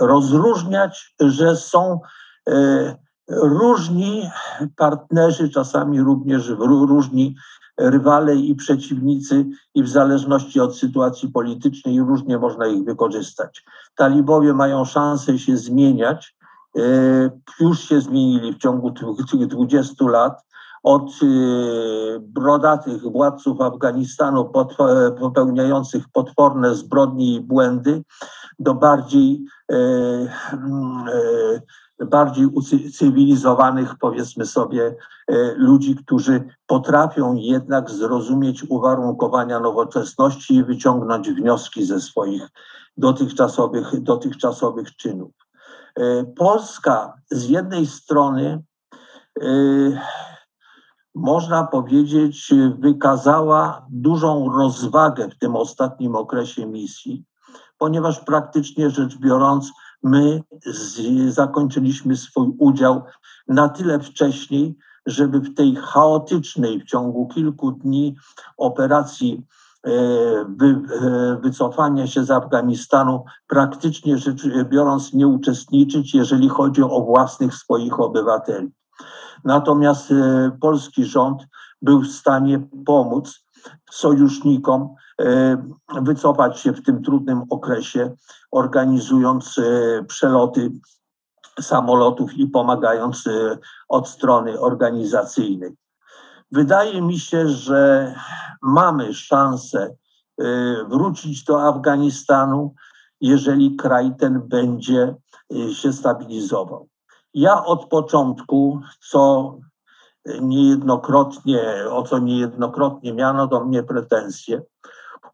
rozróżniać, 0.00 1.14
że 1.20 1.56
są 1.56 2.00
e, 2.48 2.96
różni 3.28 4.30
partnerzy, 4.76 5.48
czasami 5.48 6.00
również 6.00 6.48
różni 6.58 7.36
rywale 7.78 8.36
i 8.36 8.54
przeciwnicy, 8.54 9.46
i 9.74 9.82
w 9.82 9.88
zależności 9.88 10.60
od 10.60 10.76
sytuacji 10.76 11.28
politycznej 11.28 12.00
różnie 12.00 12.38
można 12.38 12.66
ich 12.66 12.84
wykorzystać. 12.84 13.64
Talibowie 13.96 14.54
mają 14.54 14.84
szansę 14.84 15.38
się 15.38 15.56
zmieniać, 15.56 16.36
e, 16.78 16.80
już 17.60 17.80
się 17.80 18.00
zmienili 18.00 18.52
w 18.52 18.58
ciągu 18.58 18.90
tych 18.90 19.46
20 19.46 20.08
lat 20.08 20.46
od 20.86 21.22
y, 21.22 22.20
brodatych 22.20 23.02
władców 23.02 23.60
Afganistanu 23.60 24.52
popełniających 25.20 26.04
potworne 26.12 26.74
zbrodnie 26.74 27.34
i 27.34 27.40
błędy 27.40 28.02
do 28.58 28.74
bardziej, 28.74 29.44
y, 29.72 29.74
y, 29.74 30.28
bardziej 32.04 32.46
ucywilizowanych, 32.46 33.94
powiedzmy 34.00 34.46
sobie, 34.46 34.96
ludzi, 35.56 35.96
którzy 35.96 36.44
potrafią 36.66 37.34
jednak 37.34 37.90
zrozumieć 37.90 38.64
uwarunkowania 38.68 39.60
nowoczesności 39.60 40.54
i 40.54 40.64
wyciągnąć 40.64 41.30
wnioski 41.30 41.84
ze 41.84 42.00
swoich 42.00 42.48
dotychczasowych, 42.96 44.02
dotychczasowych 44.02 44.96
czynów. 44.96 45.32
Polska 46.36 47.14
z 47.30 47.48
jednej 47.48 47.86
strony 47.86 48.62
można 51.14 51.64
powiedzieć, 51.64 52.54
wykazała 52.78 53.86
dużą 53.90 54.52
rozwagę 54.56 55.28
w 55.28 55.38
tym 55.38 55.56
ostatnim 55.56 56.16
okresie 56.16 56.66
misji, 56.66 57.24
ponieważ 57.78 58.20
praktycznie 58.20 58.90
rzecz 58.90 59.16
biorąc, 59.18 59.72
my 60.06 60.42
z, 60.66 61.00
zakończyliśmy 61.34 62.16
swój 62.16 62.52
udział 62.58 63.02
na 63.48 63.68
tyle 63.68 64.00
wcześniej, 64.00 64.76
żeby 65.06 65.40
w 65.40 65.54
tej 65.54 65.76
chaotycznej 65.76 66.80
w 66.80 66.84
ciągu 66.84 67.28
kilku 67.28 67.72
dni 67.72 68.16
operacji 68.56 69.42
e, 69.84 69.90
wy, 70.48 70.66
e, 70.66 71.38
wycofania 71.42 72.06
się 72.06 72.24
z 72.24 72.30
Afganistanu 72.30 73.24
praktycznie 73.46 74.18
rzecz 74.18 74.42
biorąc 74.68 75.12
nie 75.12 75.28
uczestniczyć, 75.28 76.14
jeżeli 76.14 76.48
chodzi 76.48 76.82
o 76.82 77.04
własnych 77.04 77.54
swoich 77.54 78.00
obywateli. 78.00 78.70
Natomiast 79.44 80.10
e, 80.10 80.50
polski 80.60 81.04
rząd 81.04 81.46
był 81.82 82.00
w 82.00 82.08
stanie 82.08 82.68
pomóc 82.86 83.44
sojusznikom 83.90 84.94
wycofać 86.02 86.60
się 86.60 86.72
w 86.72 86.82
tym 86.82 87.02
trudnym 87.02 87.42
okresie, 87.50 88.14
organizując 88.50 89.58
e, 89.58 90.04
przeloty 90.04 90.70
samolotów 91.60 92.34
i 92.34 92.46
pomagając 92.46 93.24
od 93.88 94.08
strony 94.08 94.60
organizacyjnej. 94.60 95.76
Wydaje 96.52 97.02
mi 97.02 97.18
się, 97.18 97.48
że 97.48 98.14
mamy 98.62 99.14
szansę 99.14 99.96
wrócić 100.88 101.44
do 101.44 101.62
Afganistanu, 101.62 102.74
jeżeli 103.20 103.76
kraj 103.76 104.12
ten 104.18 104.42
będzie 104.48 105.14
się 105.72 105.92
stabilizował. 105.92 106.88
Ja 107.34 107.64
od 107.64 107.88
początku, 107.88 108.80
co 109.10 109.54
niejednokrotnie, 110.40 111.60
o 111.90 112.02
co 112.02 112.18
niejednokrotnie 112.18 113.12
miano 113.12 113.46
do 113.46 113.64
mnie 113.64 113.82
pretensje, 113.82 114.62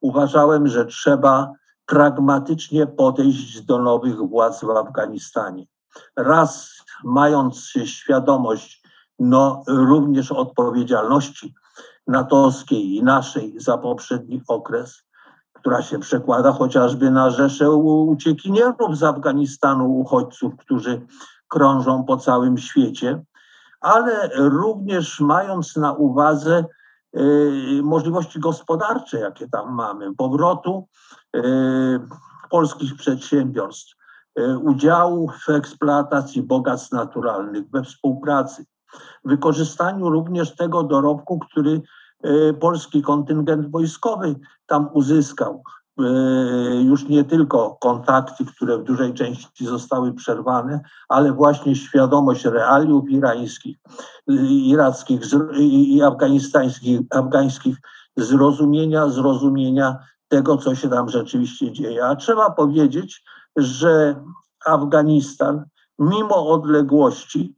uważałem, 0.03 0.69
że 0.69 0.87
trzeba 0.87 1.53
pragmatycznie 1.87 2.87
podejść 2.87 3.61
do 3.61 3.79
nowych 3.79 4.19
władz 4.19 4.65
w 4.65 4.71
Afganistanie. 4.71 5.67
Raz 6.17 6.83
mając 7.05 7.73
świadomość 7.85 8.83
no, 9.19 9.62
również 9.69 10.33
odpowiedzialności 10.33 11.55
natowskiej 12.07 12.97
i 12.97 13.03
naszej 13.03 13.61
za 13.61 13.79
poprzedni 13.79 14.43
okres, 14.49 15.03
która 15.53 15.83
się 15.83 15.99
przekłada 15.99 16.53
chociażby 16.53 17.11
na 17.11 17.31
rzesze 17.31 17.71
uciekinierów 17.71 18.99
z 18.99 19.03
Afganistanu, 19.03 19.99
uchodźców, 19.99 20.57
którzy 20.57 21.07
krążą 21.49 22.05
po 22.05 22.17
całym 22.17 22.59
świecie, 22.59 23.23
ale 23.81 24.31
również 24.35 25.21
mając 25.21 25.77
na 25.77 25.93
uwadze 25.93 26.65
możliwości 27.83 28.40
gospodarcze, 28.40 29.18
jakie 29.18 29.48
tam 29.48 29.75
mamy, 29.75 30.14
powrotu 30.14 30.88
y, 31.37 31.40
polskich 32.51 32.96
przedsiębiorstw, 32.96 33.94
y, 34.38 34.59
udziału 34.59 35.31
w 35.46 35.48
eksploatacji 35.48 36.42
bogactw 36.42 36.92
naturalnych, 36.92 37.70
we 37.70 37.83
współpracy, 37.83 38.66
wykorzystaniu 39.25 40.11
również 40.11 40.57
tego 40.57 40.83
dorobku, 40.83 41.38
który 41.38 41.81
polski 42.61 43.03
kontyngent 43.03 43.70
wojskowy 43.70 44.35
tam 44.66 44.88
uzyskał, 44.92 45.62
już 46.85 47.09
nie 47.09 47.24
tylko 47.24 47.76
kontakty, 47.81 48.44
które 48.44 48.78
w 48.78 48.85
dużej 48.85 49.14
części 49.14 49.66
zostały 49.66 50.12
przerwane, 50.12 50.81
ale 51.09 51.33
właśnie 51.33 51.76
świadomość 51.76 52.44
realiów 52.44 53.11
irańskich, 53.11 53.76
irackich 54.50 55.20
i 55.59 56.02
afganistańskich, 56.02 57.00
afgańskich, 57.11 57.76
zrozumienia, 58.16 59.09
zrozumienia 59.09 59.98
tego, 60.28 60.57
co 60.57 60.74
się 60.74 60.88
tam 60.88 61.09
rzeczywiście 61.09 61.72
dzieje. 61.72 62.07
A 62.07 62.16
trzeba 62.16 62.50
powiedzieć, 62.50 63.24
że 63.57 64.24
Afganistan, 64.66 65.64
mimo 65.98 66.48
odległości, 66.48 67.55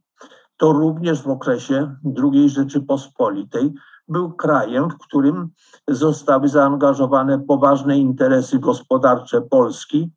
to 0.57 0.73
również 0.73 1.23
w 1.23 1.29
okresie 1.29 1.97
II 2.23 2.49
Rzeczypospolitej 2.49 3.73
był 4.09 4.33
krajem, 4.33 4.91
w 4.91 4.99
którym 4.99 5.49
zostały 5.89 6.49
zaangażowane 6.49 7.39
poważne 7.39 7.99
interesy 7.99 8.59
gospodarcze 8.59 9.43
Polski, 9.43 10.11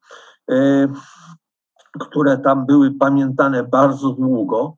e, 0.52 0.88
które 2.00 2.38
tam 2.38 2.66
były 2.66 2.92
pamiętane 2.92 3.64
bardzo 3.64 4.10
długo. 4.10 4.76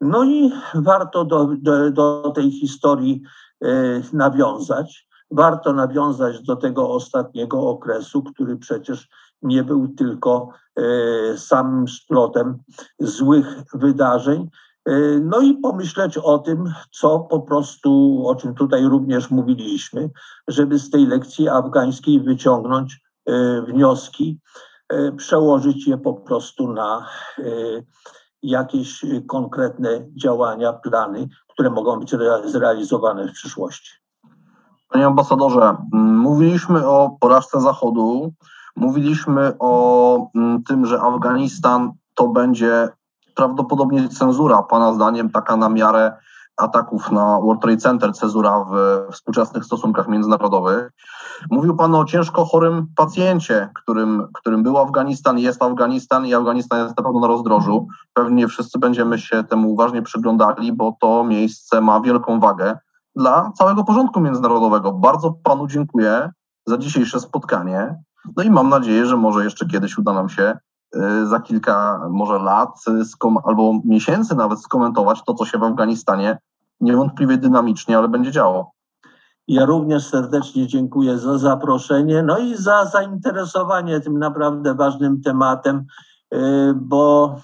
No 0.00 0.24
i 0.24 0.52
warto 0.74 1.24
do, 1.24 1.48
do, 1.58 1.90
do 1.90 2.32
tej 2.34 2.50
historii 2.50 3.22
e, 3.64 3.68
nawiązać. 4.12 5.06
Warto 5.30 5.72
nawiązać 5.72 6.42
do 6.42 6.56
tego 6.56 6.90
ostatniego 6.90 7.68
okresu, 7.68 8.22
który 8.22 8.56
przecież 8.56 9.08
nie 9.42 9.64
był 9.64 9.88
tylko 9.88 10.48
e, 10.76 11.38
samym 11.38 11.88
splotem 11.88 12.58
złych 12.98 13.62
wydarzeń, 13.74 14.48
no 15.22 15.40
i 15.40 15.54
pomyśleć 15.54 16.18
o 16.18 16.38
tym, 16.38 16.72
co 16.90 17.20
po 17.20 17.40
prostu, 17.40 18.22
o 18.26 18.34
czym 18.34 18.54
tutaj 18.54 18.84
również 18.84 19.30
mówiliśmy, 19.30 20.10
żeby 20.48 20.78
z 20.78 20.90
tej 20.90 21.06
lekcji 21.06 21.48
afgańskiej 21.48 22.20
wyciągnąć 22.20 23.00
e, 23.26 23.62
wnioski, 23.62 24.40
e, 24.88 25.12
przełożyć 25.12 25.86
je 25.86 25.98
po 25.98 26.14
prostu 26.14 26.72
na 26.72 27.08
jakieś 28.42 29.04
konkretne 29.28 30.06
działania, 30.16 30.72
plany, 30.72 31.28
które 31.48 31.70
mogą 31.70 32.00
być 32.00 32.14
zrealizowane 32.44 33.28
w 33.28 33.32
przyszłości. 33.32 33.90
Panie 34.88 35.06
ambasadorze, 35.06 35.76
mówiliśmy 35.92 36.86
o 36.88 37.16
porażce 37.20 37.60
Zachodu, 37.60 38.32
mówiliśmy 38.76 39.52
o 39.58 40.30
tym, 40.68 40.86
że 40.86 41.00
Afganistan 41.00 41.92
to 42.14 42.28
będzie 42.28 42.88
prawdopodobnie 43.36 44.08
cenzura, 44.08 44.62
Pana 44.62 44.92
zdaniem, 44.92 45.30
taka 45.30 45.56
na 45.56 45.68
miarę 45.68 46.12
ataków 46.56 47.10
na 47.10 47.40
World 47.40 47.62
Trade 47.62 47.76
Center, 47.76 48.12
cezura 48.12 48.64
w 48.70 49.02
współczesnych 49.12 49.64
stosunkach 49.64 50.08
międzynarodowych. 50.08 50.90
Mówił 51.50 51.76
Pan 51.76 51.94
o 51.94 52.04
ciężko 52.04 52.44
chorym 52.44 52.86
pacjencie, 52.96 53.68
którym, 53.74 54.28
którym 54.34 54.62
był 54.62 54.78
Afganistan, 54.78 55.38
jest 55.38 55.62
Afganistan 55.62 56.26
i 56.26 56.34
Afganistan 56.34 56.78
jest 56.78 56.96
na 56.96 57.02
pewno 57.02 57.20
na 57.20 57.26
rozdrożu. 57.26 57.86
Pewnie 58.14 58.48
wszyscy 58.48 58.78
będziemy 58.78 59.18
się 59.18 59.44
temu 59.44 59.72
uważnie 59.72 60.02
przyglądali, 60.02 60.72
bo 60.72 60.96
to 61.00 61.24
miejsce 61.24 61.80
ma 61.80 62.00
wielką 62.00 62.40
wagę 62.40 62.78
dla 63.16 63.52
całego 63.54 63.84
porządku 63.84 64.20
międzynarodowego. 64.20 64.92
Bardzo 64.92 65.34
Panu 65.42 65.66
dziękuję 65.66 66.30
za 66.66 66.78
dzisiejsze 66.78 67.20
spotkanie. 67.20 67.94
No 68.36 68.42
i 68.42 68.50
mam 68.50 68.68
nadzieję, 68.68 69.06
że 69.06 69.16
może 69.16 69.44
jeszcze 69.44 69.66
kiedyś 69.66 69.98
uda 69.98 70.12
nam 70.12 70.28
się 70.28 70.58
za 71.24 71.40
kilka 71.40 72.00
może 72.10 72.38
lat 72.38 72.84
albo 73.44 73.80
miesięcy 73.84 74.34
nawet 74.34 74.60
skomentować 74.60 75.22
to, 75.26 75.34
co 75.34 75.44
się 75.44 75.58
w 75.58 75.62
Afganistanie 75.62 76.38
niewątpliwie 76.80 77.36
dynamicznie, 77.36 77.98
ale 77.98 78.08
będzie 78.08 78.30
działo. 78.30 78.76
Ja 79.48 79.64
również 79.64 80.06
serdecznie 80.06 80.66
dziękuję 80.66 81.18
za 81.18 81.38
zaproszenie, 81.38 82.22
no 82.22 82.38
i 82.38 82.56
za 82.56 82.84
zainteresowanie 82.84 84.00
tym 84.00 84.18
naprawdę 84.18 84.74
ważnym 84.74 85.22
tematem, 85.22 85.84
y, 86.34 86.38
bo 86.74 87.36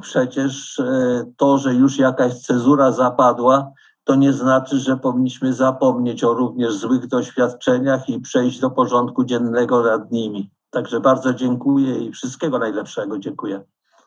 przecież 0.00 0.78
y, 0.78 1.32
to, 1.36 1.58
że 1.58 1.74
już 1.74 1.98
jakaś 1.98 2.34
cezura 2.34 2.92
zapadła, 2.92 3.70
to 4.04 4.14
nie 4.14 4.32
znaczy, 4.32 4.78
że 4.78 4.96
powinniśmy 4.96 5.52
zapomnieć 5.52 6.24
o 6.24 6.34
również 6.34 6.74
złych 6.74 7.06
doświadczeniach 7.06 8.08
i 8.08 8.20
przejść 8.20 8.60
do 8.60 8.70
porządku 8.70 9.24
dziennego 9.24 9.82
nad 9.82 10.12
nimi. 10.12 10.50
Także 10.70 11.00
bardzo 11.00 11.34
dziękuję 11.34 11.98
i 11.98 12.12
wszystkiego 12.12 12.58
najlepszego. 12.58 13.18
Dziękuję. 13.18 13.64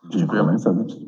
Dziękujemy 0.09 0.59
serdecznie. 0.59 1.05